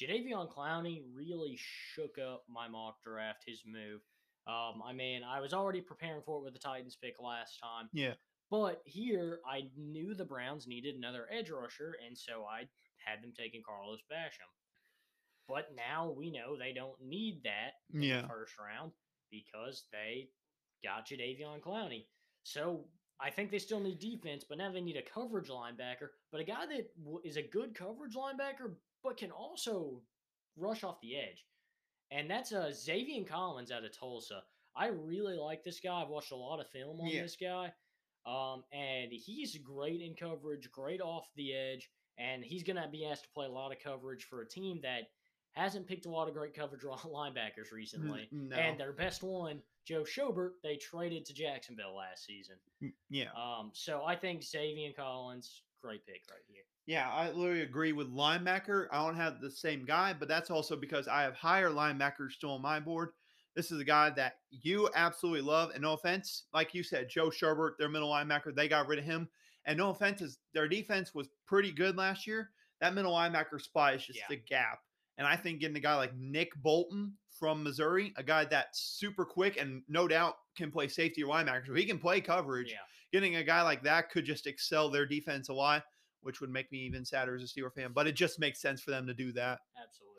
[0.00, 3.44] Jadeveon Clowney really shook up my mock draft.
[3.46, 4.00] His move.
[4.46, 7.88] Um, I mean, I was already preparing for it with the Titans pick last time.
[7.92, 8.14] Yeah.
[8.50, 12.68] But here, I knew the Browns needed another edge rusher, and so I
[13.04, 14.52] had them taking Carlos Basham.
[15.48, 18.22] But now we know they don't need that in Yeah.
[18.22, 18.92] the first round
[19.30, 20.28] because they
[20.84, 22.06] got Jadeveon Clowney.
[22.44, 22.84] So
[23.20, 26.44] I think they still need defense, but now they need a coverage linebacker, but a
[26.44, 26.90] guy that
[27.24, 30.02] is a good coverage linebacker, but can also
[30.56, 31.44] rush off the edge.
[32.10, 34.42] And that's uh, Zaven Collins out of Tulsa.
[34.76, 36.02] I really like this guy.
[36.02, 37.22] I've watched a lot of film on Yeah.
[37.22, 37.72] this guy.
[38.26, 41.88] Um, and he's great in coverage, great off the edge,
[42.18, 44.80] and he's going to be asked to play a lot of coverage for a team
[44.82, 45.08] that
[45.52, 48.28] hasn't picked a lot of great coverage linebackers recently.
[48.30, 48.56] No.
[48.56, 52.56] And their best one, Joe Schobert, they traded to Jacksonville last season.
[52.82, 53.28] Mm, yeah.
[53.36, 56.64] Um, so I think Zaven Collins, great pick right here.
[56.86, 58.86] Yeah, I literally agree with linebacker.
[58.92, 62.52] I don't have the same guy, but that's also because I have higher linebackers still
[62.52, 63.10] on my board.
[63.54, 65.70] This is a guy that you absolutely love.
[65.70, 69.04] And no offense, like you said, Joe Sherbert, their middle linebacker, they got rid of
[69.04, 69.28] him.
[69.64, 72.50] And no offense, is their defense was pretty good last year.
[72.80, 74.26] That middle linebacker spot is just Yeah.
[74.28, 74.80] the gap.
[75.18, 79.24] And I think getting a guy like Nick Bolton from Missouri, a guy that's super
[79.24, 82.78] quick and no doubt can play safety or linebacker, so he can play coverage Yeah.
[83.12, 85.84] getting a guy like that could just excel their defense a lot,
[86.22, 87.92] which would make me even sadder as a Steeler fan.
[87.92, 89.60] But it just makes sense for them to do that.
[89.80, 90.12] Absolutely.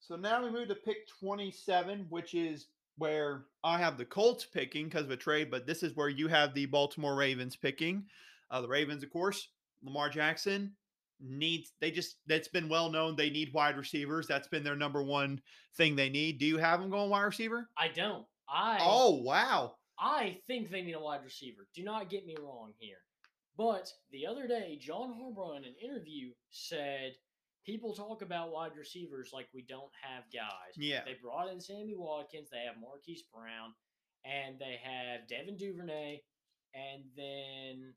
[0.00, 2.66] So now we move to pick 27, which is
[2.96, 6.28] where I have the Colts picking because of a trade, but this is where you
[6.28, 8.04] have the Baltimore Ravens picking.
[8.50, 9.48] Uh, the Ravens, of course,
[9.82, 10.74] Lamar Jackson
[11.22, 13.16] needs, they just, that's been well known.
[13.16, 14.26] They need wide receivers.
[14.26, 15.40] That's been their number one
[15.76, 16.38] thing they need.
[16.38, 17.68] Do you have them going wide receiver?
[17.76, 18.24] I don't.
[18.48, 19.74] I Oh, wow.
[19.98, 21.66] I think they need a wide receiver.
[21.74, 22.96] Do not get me wrong here.
[23.56, 27.12] But the other day, John Harbaugh in an interview said
[27.66, 30.74] people talk about wide receivers like we don't have guys.
[30.76, 31.02] Yeah.
[31.04, 33.74] They brought in Sammy Watkins, they have Marquise Brown,
[34.24, 36.22] and they have Devin Duvernay,
[36.74, 37.92] and then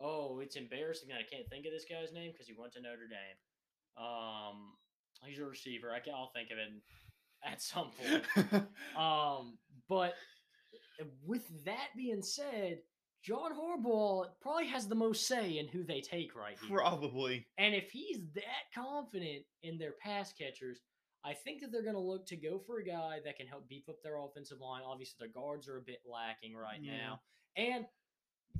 [0.00, 2.80] Oh, it's embarrassing that I can't think of this guy's name because he went to
[2.80, 4.04] Notre Dame.
[4.04, 4.72] Um,
[5.24, 5.92] he's a receiver.
[5.94, 6.70] I can, I'll think of it
[7.44, 8.66] at some point.
[8.96, 10.14] Um, but
[11.24, 12.78] with that being said,
[13.22, 16.78] John Harbaugh probably has the most say in who they take right here.
[16.78, 17.46] Probably.
[17.58, 20.80] And if he's that confident in their pass catchers,
[21.24, 23.68] I think that they're going to look to go for a guy that can help
[23.68, 24.82] beef up their offensive line.
[24.86, 26.96] Obviously, their guards are a bit lacking right Yeah.
[26.96, 27.20] now.
[27.56, 27.84] And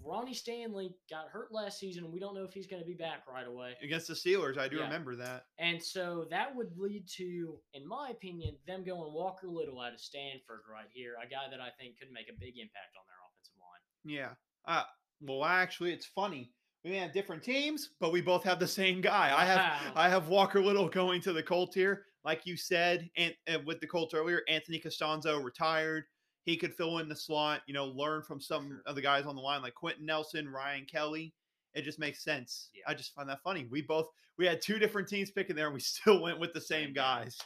[0.03, 2.95] Ronnie Stanley got hurt last season, and we don't know if he's going to be
[2.95, 3.75] back right away.
[3.83, 4.85] Against the Steelers, I do Yeah.
[4.85, 5.47] remember that.
[5.59, 10.01] And so that would lead to, in my opinion, them going Walker Little out of
[10.01, 13.17] Stanford right here, a guy that I think could make a big impact on their
[13.29, 13.81] offensive line.
[14.05, 14.35] Yeah.
[14.67, 14.85] Uh,
[15.21, 16.51] well, actually, it's funny.
[16.83, 19.37] We may have different teams, but we both have the same guy.
[19.37, 23.35] I have I have Walker Little going to the Colts here, like you said, and,
[23.47, 24.41] and with the Colts earlier.
[24.49, 26.05] Anthony Castonzo retired.
[26.45, 27.63] He could fill in the slot.
[27.67, 30.87] You know, learn from some of the guys on the line, like Quenton Nelson, Ryan
[30.91, 31.35] Kelly.
[31.75, 32.71] It just makes sense.
[32.75, 32.83] Yeah.
[32.89, 33.67] I just find that funny.
[33.71, 36.61] We both we had two different teams picking there, and we still went with the
[36.61, 37.39] same guys.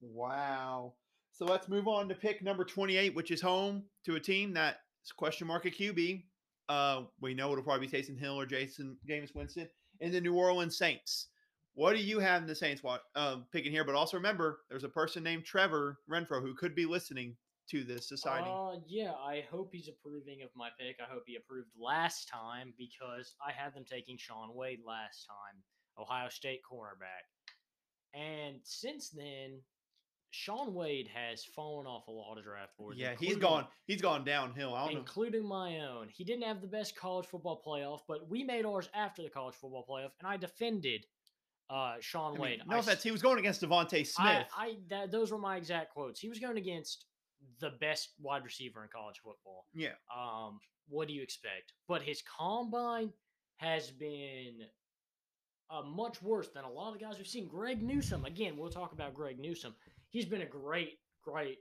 [0.00, 0.94] Wow.
[1.32, 5.12] So let's move on to pick number 28, which is home to a team that's
[5.16, 6.24] question mark at QB.
[6.68, 9.68] Uh, we know it'll probably be Taysom Hill or Jason James Winston
[10.00, 11.28] in the New Orleans Saints.
[11.74, 12.82] What do you have in the Saints
[13.14, 13.84] um, picking here?
[13.84, 17.36] But also remember, there's a person named Trevor Renfro who could be listening
[17.70, 18.48] to this society.
[18.48, 20.96] Uh, yeah, I hope he's approving of my pick.
[21.00, 25.62] I hope he approved last time because I had them taking Shaun Wade last time,
[26.00, 27.28] Ohio State cornerback.
[28.14, 29.60] And since then,
[30.30, 32.98] Shaun Wade has fallen off a lot of draft boards.
[32.98, 33.66] yeah, he's gone.
[33.86, 34.74] He's gone downhill.
[34.74, 35.00] I don't know.
[35.00, 36.08] including my own.
[36.10, 39.54] He didn't have the best college football playoff, but we made ours after the college
[39.54, 41.06] football playoff, and I defended
[41.70, 42.60] uh, Shaun I mean, Wade.
[42.66, 44.12] no I offense, he was going against DeVonta Smith.
[44.16, 46.20] I, I that, those were my exact quotes.
[46.20, 47.06] He was going against
[47.60, 49.66] the best wide receiver in college football.
[49.74, 51.72] yeah, Um, what do you expect?
[51.86, 53.12] But his combine
[53.56, 54.60] has been
[55.70, 57.46] uh, much worse than a lot of the guys we've seen.
[57.48, 59.74] Greg Newsome, again, we'll talk about Greg Newsome.
[60.10, 61.58] He's been a great, great,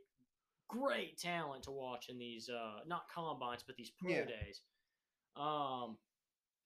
[0.69, 4.25] great talent to watch in these uh, not combines, but these pro Yeah.
[4.25, 4.61] days.
[5.35, 5.97] Um,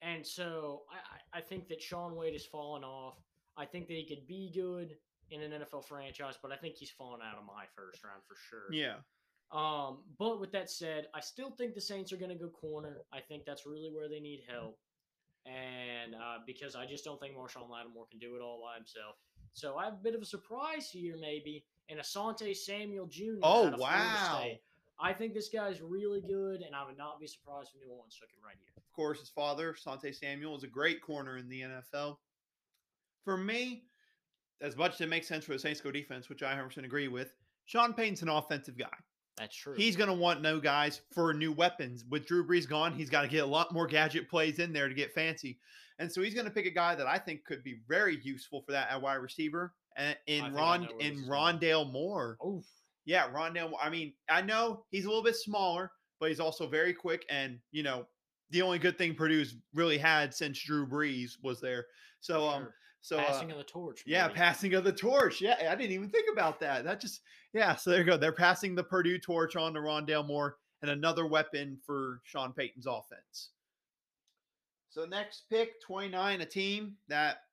[0.01, 3.16] and so I, I I think that Shaun Wade has fallen off.
[3.57, 4.95] I think that he could be good
[5.32, 8.36] in an NFL franchise, but I think he's fallen out of my first round for
[8.50, 8.72] sure.
[8.72, 8.96] yeah,
[9.52, 13.02] Um, but with that said, I still think the Saints are going to go corner.
[13.12, 14.78] I think that's really where they need help,
[15.46, 19.16] and uh, because I just don't think Marshon Lattimore can do it all by himself.
[19.54, 23.40] So I have a bit of a surprise here, maybe, in Asante Samuel Jr.
[23.44, 24.46] Oh, wow.
[25.04, 28.16] I think this guy's really good, and I would not be surprised if New Orleans
[28.20, 28.70] took him right here.
[28.78, 32.18] of course, his father, Sante Samuel, is a great corner in the NFL.
[33.26, 33.86] For me,
[34.62, 37.07] as much as it makes sense for the Saints go defense, which I 100% agree
[37.07, 37.34] with,
[37.66, 38.88] Sean Payton's an offensive guy.
[39.38, 39.76] That's true.
[39.76, 42.03] He's going to want no guys for new weapons.
[42.09, 44.88] With Drew Brees gone, he's got to get a lot more gadget plays in there
[44.88, 45.57] to get fancy.
[45.99, 48.62] And so he's going to pick a guy that I think could be very useful
[48.62, 51.59] for that at wide receiver and in Ron in this is going.
[51.59, 52.38] Rondale Moore.
[52.45, 52.66] Oof.
[53.05, 53.72] Yeah, Rondale.
[53.82, 57.26] I mean, I know he's a little bit smaller, but he's also very quick.
[57.30, 58.05] And you know,
[58.51, 61.86] the only good thing Purdue's really had since Drew Brees was there.
[62.20, 62.74] So, um, Sure.
[63.02, 64.04] So uh, passing of the torch.
[64.06, 65.41] yeah, passing of the torch.
[65.41, 66.84] Yeah, I didn't even think about that.
[66.84, 67.22] That just
[67.54, 67.76] yeah.
[67.76, 68.18] So there you go.
[68.18, 72.88] They're passing the Purdue torch on to Rondale Moore and another weapon for Sean Payton's
[72.88, 73.49] offense.
[74.89, 77.43] So next pick, 29, a team that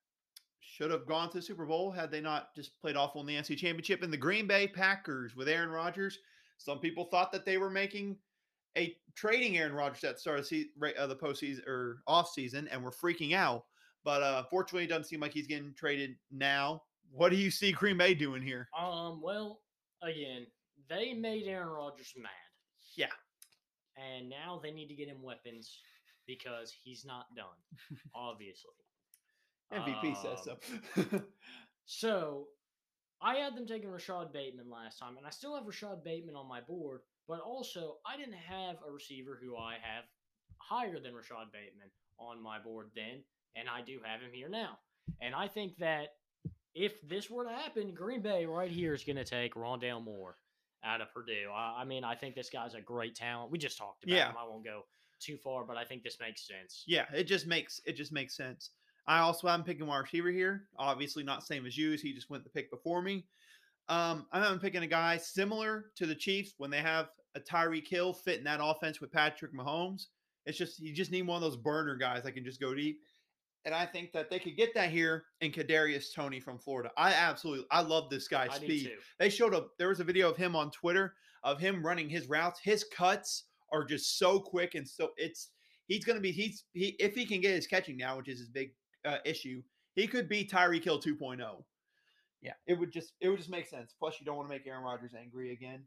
[0.61, 3.34] should have gone to the Super Bowl had they not just played awful in the
[3.34, 6.18] NC Championship in the Green Bay Packers with Aaron Rodgers.
[6.59, 8.16] Some people thought that they were making
[8.76, 12.03] a trading Aaron Rodgers at the start of the, se- right, uh, the postseason or
[12.07, 13.64] off season and were freaking out.
[14.09, 16.80] But uh, fortunately, it doesn't seem like he's getting traded now.
[17.12, 18.66] What do you see Green Bay doing here?
[18.74, 19.20] Um.
[19.22, 19.61] Well,
[20.02, 20.46] again,
[20.88, 22.30] they made Aaron Rodgers mad.
[22.96, 23.12] Yeah.
[23.98, 25.80] And now they need to get him weapons
[26.26, 27.98] because he's not done.
[28.14, 28.70] obviously.
[29.74, 31.22] MVP says Um, so.
[31.84, 32.46] So
[33.20, 36.48] I had them taking Rashod Bateman last time, and I still have Rashod Bateman on
[36.48, 40.04] my board, but also I didn't have a receiver who I have
[40.56, 43.22] higher than Rashod Bateman on my board then,
[43.57, 44.78] and I do have him here now.
[45.20, 46.09] And I think that
[46.74, 50.36] if this were to happen, Green Bay right here is going to take Rondale Moore
[50.84, 51.51] out of Purdue.
[51.53, 53.51] I, I mean, I think this guy's a great talent.
[53.51, 54.28] We just talked about Yeah.
[54.30, 54.36] him.
[54.38, 54.82] I won't go
[55.20, 56.84] too far, but I think this makes sense.
[56.86, 58.70] yeah, it just makes it just makes sense.
[59.09, 60.68] I also I'm picking wide receiver here.
[60.78, 61.92] Obviously, not same as you.
[61.94, 63.24] as He just went the pick before me.
[63.88, 68.12] Um, I'm picking a guy similar to the Chiefs when they have a Tyreek Hill
[68.12, 70.07] fit in that offense with Patrick Mahomes.
[70.44, 73.01] It's just you just need one of those burner guys that can just go deep.
[73.64, 76.90] And I think that they could get that here in Kadarius Toney from Florida.
[76.96, 78.92] I absolutely I love this guy's I speed.
[79.18, 79.72] They showed up.
[79.78, 82.61] There was a video of him on Twitter of him running his routes.
[82.62, 85.50] His cuts are just so quick and so it's
[85.86, 88.38] he's going to be he's he if he can get his catching now, which is
[88.38, 88.70] his big
[89.04, 89.62] uh, issue,
[89.94, 91.38] he could be Tyreek Hill 2.0.
[92.40, 93.94] Yeah, it would just it would just make sense.
[93.98, 95.82] Plus, you don't want to make Aaron Rodgers angry again.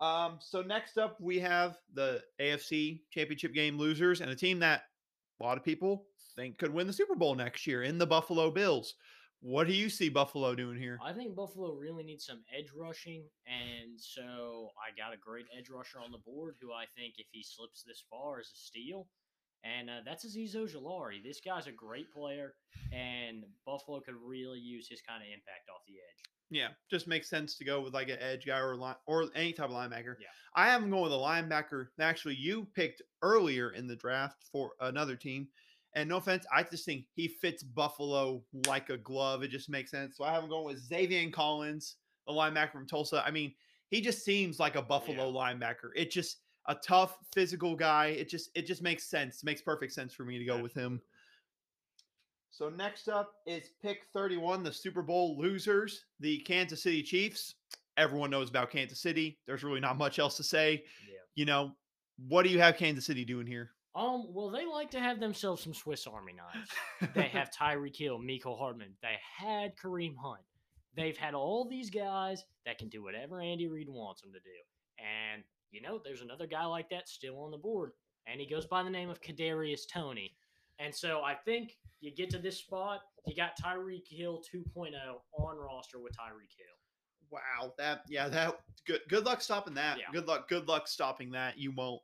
[0.00, 4.82] Um, so next up we have the AFC Championship game losers and a team that
[5.40, 8.50] a lot of people think could win the Super Bowl next year in the Buffalo
[8.50, 8.94] Bills.
[9.40, 10.98] What do you see Buffalo doing here?
[11.04, 15.70] I think Buffalo really needs some edge rushing, and so I got a great edge
[15.70, 19.06] rusher on the board who I think if he slips this far is a steal,
[19.62, 21.22] and uh, that's Azeez Ojulari.
[21.22, 22.54] This guy's a great player,
[22.92, 26.22] and Buffalo could really use his kind of impact off the edge.
[26.50, 29.52] Yeah, just makes sense to go with like an edge guy or line, or any
[29.52, 30.14] type of linebacker.
[30.18, 30.28] Yeah.
[30.54, 34.72] I am going with a linebacker that actually you picked earlier in the draft for
[34.80, 35.48] another team.
[35.94, 39.42] And no offense, I just think he fits Buffalo like a glove.
[39.42, 40.16] It just makes sense.
[40.16, 41.96] So I have him going with Zaven Collins,
[42.26, 43.22] the linebacker from Tulsa.
[43.26, 43.54] I mean,
[43.88, 45.90] he just seems like a Buffalo linebacker.
[45.96, 48.08] It just a tough physical guy.
[48.08, 49.42] It just it just makes sense.
[49.42, 51.00] It makes perfect sense for me to go with him.
[52.58, 57.54] So next up is pick 31, the Super Bowl losers, the Kansas City Chiefs.
[57.96, 59.38] Everyone knows about Kansas City.
[59.46, 60.82] There's really not much else to say.
[61.08, 61.20] Yeah.
[61.36, 61.76] You know,
[62.26, 63.70] what do you have Kansas City doing here?
[63.94, 67.14] Um, well, they like to have themselves some Swiss Army knives.
[67.14, 68.96] they have Tyreek Hill, Mecole Hardman.
[69.02, 70.42] They had Kareem Hunt.
[70.96, 74.98] They've had all these guys that can do whatever Andy Reid wants them to do.
[74.98, 77.92] And you know, there's another guy like that still on the board,
[78.26, 80.34] and he goes by the name of Kadarius Toney.
[80.78, 84.92] And so I think you get to this spot, you got Tyreek Hill 2.0
[85.38, 86.66] on roster with Tyreek Hill.
[87.30, 89.98] Wow, that yeah, that good good luck stopping that.
[89.98, 90.06] Yeah.
[90.12, 91.58] Good luck, good luck stopping that.
[91.58, 92.00] You won't.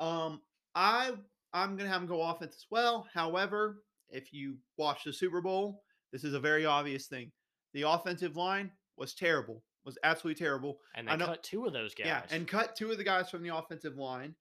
[0.00, 0.42] Um,
[0.74, 1.12] I
[1.54, 3.08] I'm gonna have him go offense as well.
[3.12, 5.82] However, if you watch the Super Bowl,
[6.12, 7.32] this is a very obvious thing.
[7.72, 10.78] The offensive line was terrible, was absolutely terrible.
[10.94, 12.06] And they know- cut two of those guys.
[12.06, 14.34] Yeah, and cut two of the guys from the offensive line.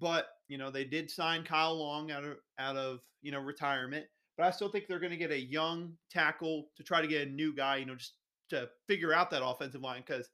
[0.00, 4.06] But you know they did sign Kyle Long out of out of you know retirement.
[4.36, 7.28] But I still think they're going to get a young tackle to try to get
[7.28, 7.76] a new guy.
[7.76, 8.14] You know, just
[8.50, 10.28] to figure out that offensive line because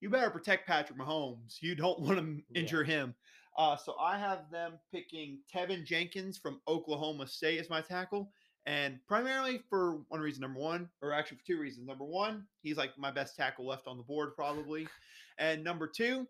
[0.00, 1.56] you better protect Patrick Mahomes.
[1.60, 2.60] You don't want to Yeah.
[2.60, 3.14] injure him.
[3.56, 8.30] Uh, so I have them picking Teven Jenkins from Oklahoma State as my tackle.
[8.66, 11.88] And primarily for one reason, number one, or actually for two reasons.
[11.88, 14.86] Number one, he's like my best tackle left on the board, probably.
[15.38, 16.28] And number two,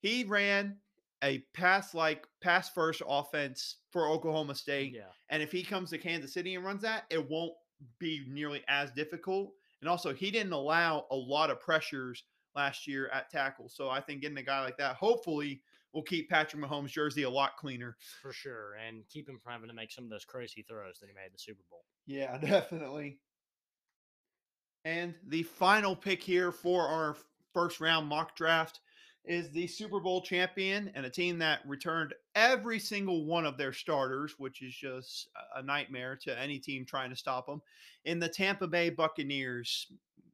[0.00, 0.76] he ran
[1.22, 4.92] a pass like pass first offense for Oklahoma State.
[4.94, 5.02] yeah.
[5.30, 7.52] And if he comes to Kansas City and runs that, it won't
[7.98, 9.52] be nearly as difficult.
[9.80, 13.68] And also, he didn't allow a lot of pressures last year at tackle.
[13.68, 15.62] So I think getting a guy like that hopefully
[15.92, 17.96] will keep Patrick Mahomes' jersey a lot cleaner.
[18.20, 21.06] For sure, and keep him from having to make some of those crazy throws that
[21.06, 21.84] he made in the Super Bowl.
[22.06, 23.18] Yeah, definitely.
[24.84, 27.16] And the final pick here for our
[27.52, 28.80] first round mock draft
[29.24, 33.72] is the Super Bowl champion and a team that returned every single one of their
[33.72, 37.62] starters, which is just a- nightmare to any team trying to stop them.
[38.04, 39.86] In the Tampa Bay Buccaneers,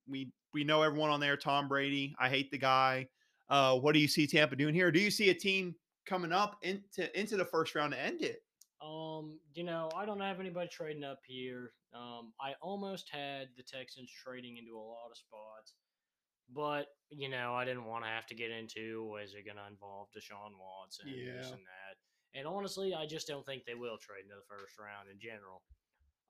[0.07, 1.37] we we know everyone on there.
[1.37, 3.09] Tom Brady, I hate the guy.
[3.51, 4.91] Uh, what do you see Tampa doing here?
[4.91, 5.75] Do you see a team
[6.07, 8.43] coming up into into the first round to end it?
[8.81, 11.73] Um, you know, I don't have anybody trading up here.
[11.95, 15.75] Um, I almost had the Texans trading into a lot of spots,
[16.53, 19.67] but you know, I didn't want to have to get into is it going to
[19.67, 21.55] involve Deshaun Watson, this Yeah.
[21.55, 21.97] and that.
[22.39, 25.63] And honestly, I just don't think they will trade into the first round in general.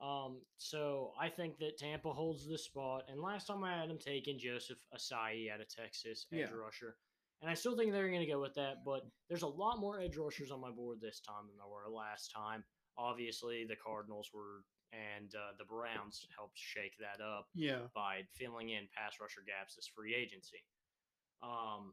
[0.01, 3.03] Um, so I think that Tampa holds this spot.
[3.09, 6.51] And last time I had them taking Joseph Ossai out of Texas, edge Yeah.
[6.55, 6.97] rusher.
[7.41, 9.99] And I still think they're going to go with that, but there's a lot more
[10.01, 12.64] edge rushers on my board this time than there were last time.
[12.97, 14.62] Obviously, the Cardinals were
[14.93, 17.80] and uh, the Browns helped shake that up Yeah.
[17.95, 20.64] by filling in pass rusher gaps this free agency.
[21.43, 21.93] Um,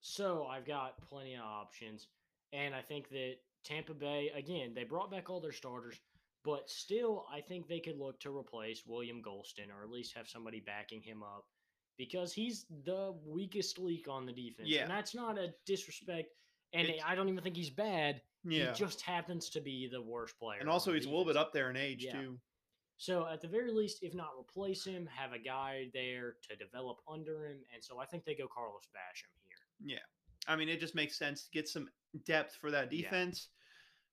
[0.00, 2.08] so I've got plenty of options,
[2.52, 6.00] and I think that Tampa Bay again they brought back all their starters,
[6.44, 10.28] but still I think they could look to replace William Gholston or at least have
[10.28, 11.44] somebody backing him up
[11.98, 14.82] because he's the weakest leak on the defense, Yeah.
[14.82, 16.30] and that's not a disrespect.
[16.72, 18.22] And It's- I don't even think he's bad.
[18.44, 18.72] Yeah.
[18.72, 20.60] He just happens to be the worst player.
[20.60, 22.20] And also, he's a little bit up there in age Yeah.
[22.20, 22.40] too.
[22.98, 26.98] So at the very least, if not replace him, have a guy there to develop
[27.08, 27.58] under him.
[27.74, 29.96] And so I think they go Carlos Basham here.
[29.96, 30.04] Yeah.
[30.46, 31.88] I mean, it just makes sense to get some
[32.24, 33.02] depth for that Yeah.
[33.02, 33.48] defense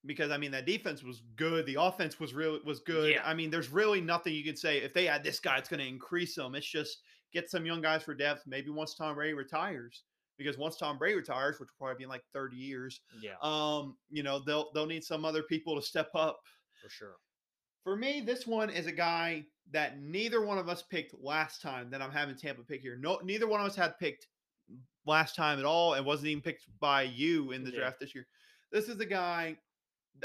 [0.05, 1.65] because I mean that defense was good.
[1.65, 3.11] The offense was real was good.
[3.11, 3.27] Yeah.
[3.27, 5.81] I mean, there's really nothing you can say if they had this guy, it's going
[5.81, 6.55] to increase them.
[6.55, 7.01] It's just
[7.31, 8.47] get some young guys for depth.
[8.47, 10.03] Maybe once Tom Brady retires,
[10.39, 13.97] because once Tom Brady retires, which will probably be in like 30 years, Yeah, um,
[14.09, 16.39] you know they'll they'll need some other people to step up.
[16.81, 17.17] for sure.
[17.83, 21.89] For me, this one is a guy that neither one of us picked last time
[21.91, 22.97] that I'm having Tampa pick here.
[22.97, 24.27] No, neither one of us had picked
[25.05, 27.79] last time at all, and wasn't even picked by you in the Yeah.
[27.79, 28.27] draft this year.
[28.71, 29.57] This is a guy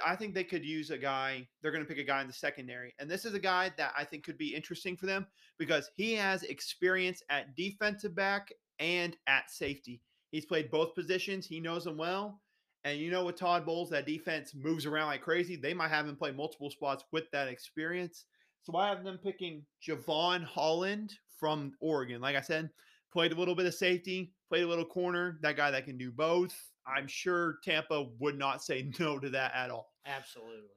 [0.04, 1.48] I think they could use a guy.
[1.62, 3.92] They're going to pick a guy in the secondary, and this is a guy that
[3.96, 9.16] I think could be interesting for them because he has experience at defensive back and
[9.26, 10.00] at safety.
[10.30, 11.46] He's played both positions.
[11.46, 12.40] He knows them well.
[12.84, 15.56] And you know, with Todd Bowles, that defense moves around like crazy.
[15.56, 18.26] They might have him play multiple spots with that experience.
[18.62, 22.20] So I have them picking Jevon Holland from Oregon.
[22.20, 22.70] Like I said,
[23.12, 25.38] played a little bit of safety, played a little corner.
[25.42, 26.54] That guy that can do both.
[26.86, 29.92] I'm sure Tampa would not say no to that at all.
[30.06, 30.68] Absolutely.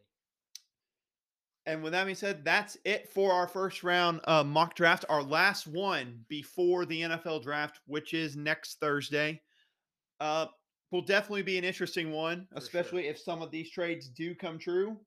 [1.67, 5.21] And with that being said, that's it for our first round uh, mock draft, our
[5.21, 9.41] last one before the NFL draft, which is next Thursday.
[10.21, 10.45] Uh,
[10.91, 13.11] will definitely be an interesting one, For especially sure.
[13.11, 14.97] if some of these trades do come true.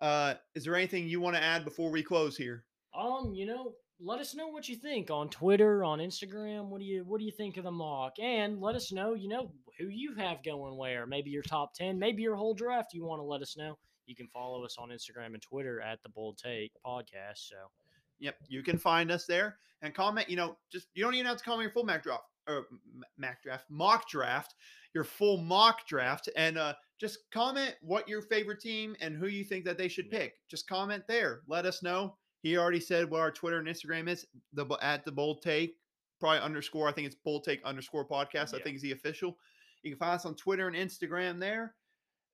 [0.00, 2.64] Uh, is there anything you want to add before we close here?
[2.98, 6.68] Um, you know, let us know what you think on Twitter, on Instagram.
[6.68, 8.14] What do you what do you think of the mock?
[8.18, 11.06] And let us know, you know, who you have going where.
[11.06, 12.94] Maybe your top ten, maybe your whole draft.
[12.94, 13.76] You want to let us know.
[14.06, 17.48] You can follow us on Instagram and Twitter at the Bold Take Podcast.
[17.48, 17.56] So
[18.18, 20.30] Yep, you can find us there and comment.
[20.30, 22.66] You know, just you don't even have to comment your full Mac draft or
[23.18, 24.54] Mac draft, mock draft,
[24.94, 29.42] your full mock draft, and uh, just comment what your favorite team and who you
[29.44, 30.18] think that they should Yeah.
[30.20, 30.34] pick.
[30.48, 31.42] Just comment there.
[31.48, 32.16] Let us know.
[32.42, 34.26] He already said what our Twitter and Instagram is.
[34.52, 35.76] The at the bold take,
[36.20, 36.88] probably underscore.
[36.88, 38.54] I think it's bold take underscore podcast.
[38.54, 39.36] I think is the official.
[39.82, 41.74] You can find us on Twitter and Instagram there.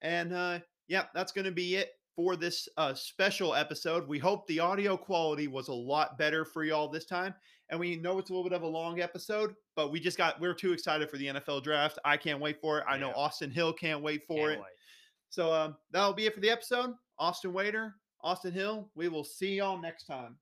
[0.03, 4.09] And uh, yeah, that's going to be it for this uh, special episode.
[4.09, 7.35] We hope the audio quality was a lot better for y'all this time.
[7.71, 10.41] And we know it's a little bit of a long episode, but we just got,
[10.41, 11.99] we're too excited for the NFL draft.
[12.05, 12.85] I can't wait for it.
[12.89, 14.59] I know Austin Hill can't wait for can't it.
[14.59, 14.67] wait.
[15.29, 16.95] So um, that'll be it for the episode.
[17.19, 20.37] Austin Wader, Austin Hill, we will see y'all next time.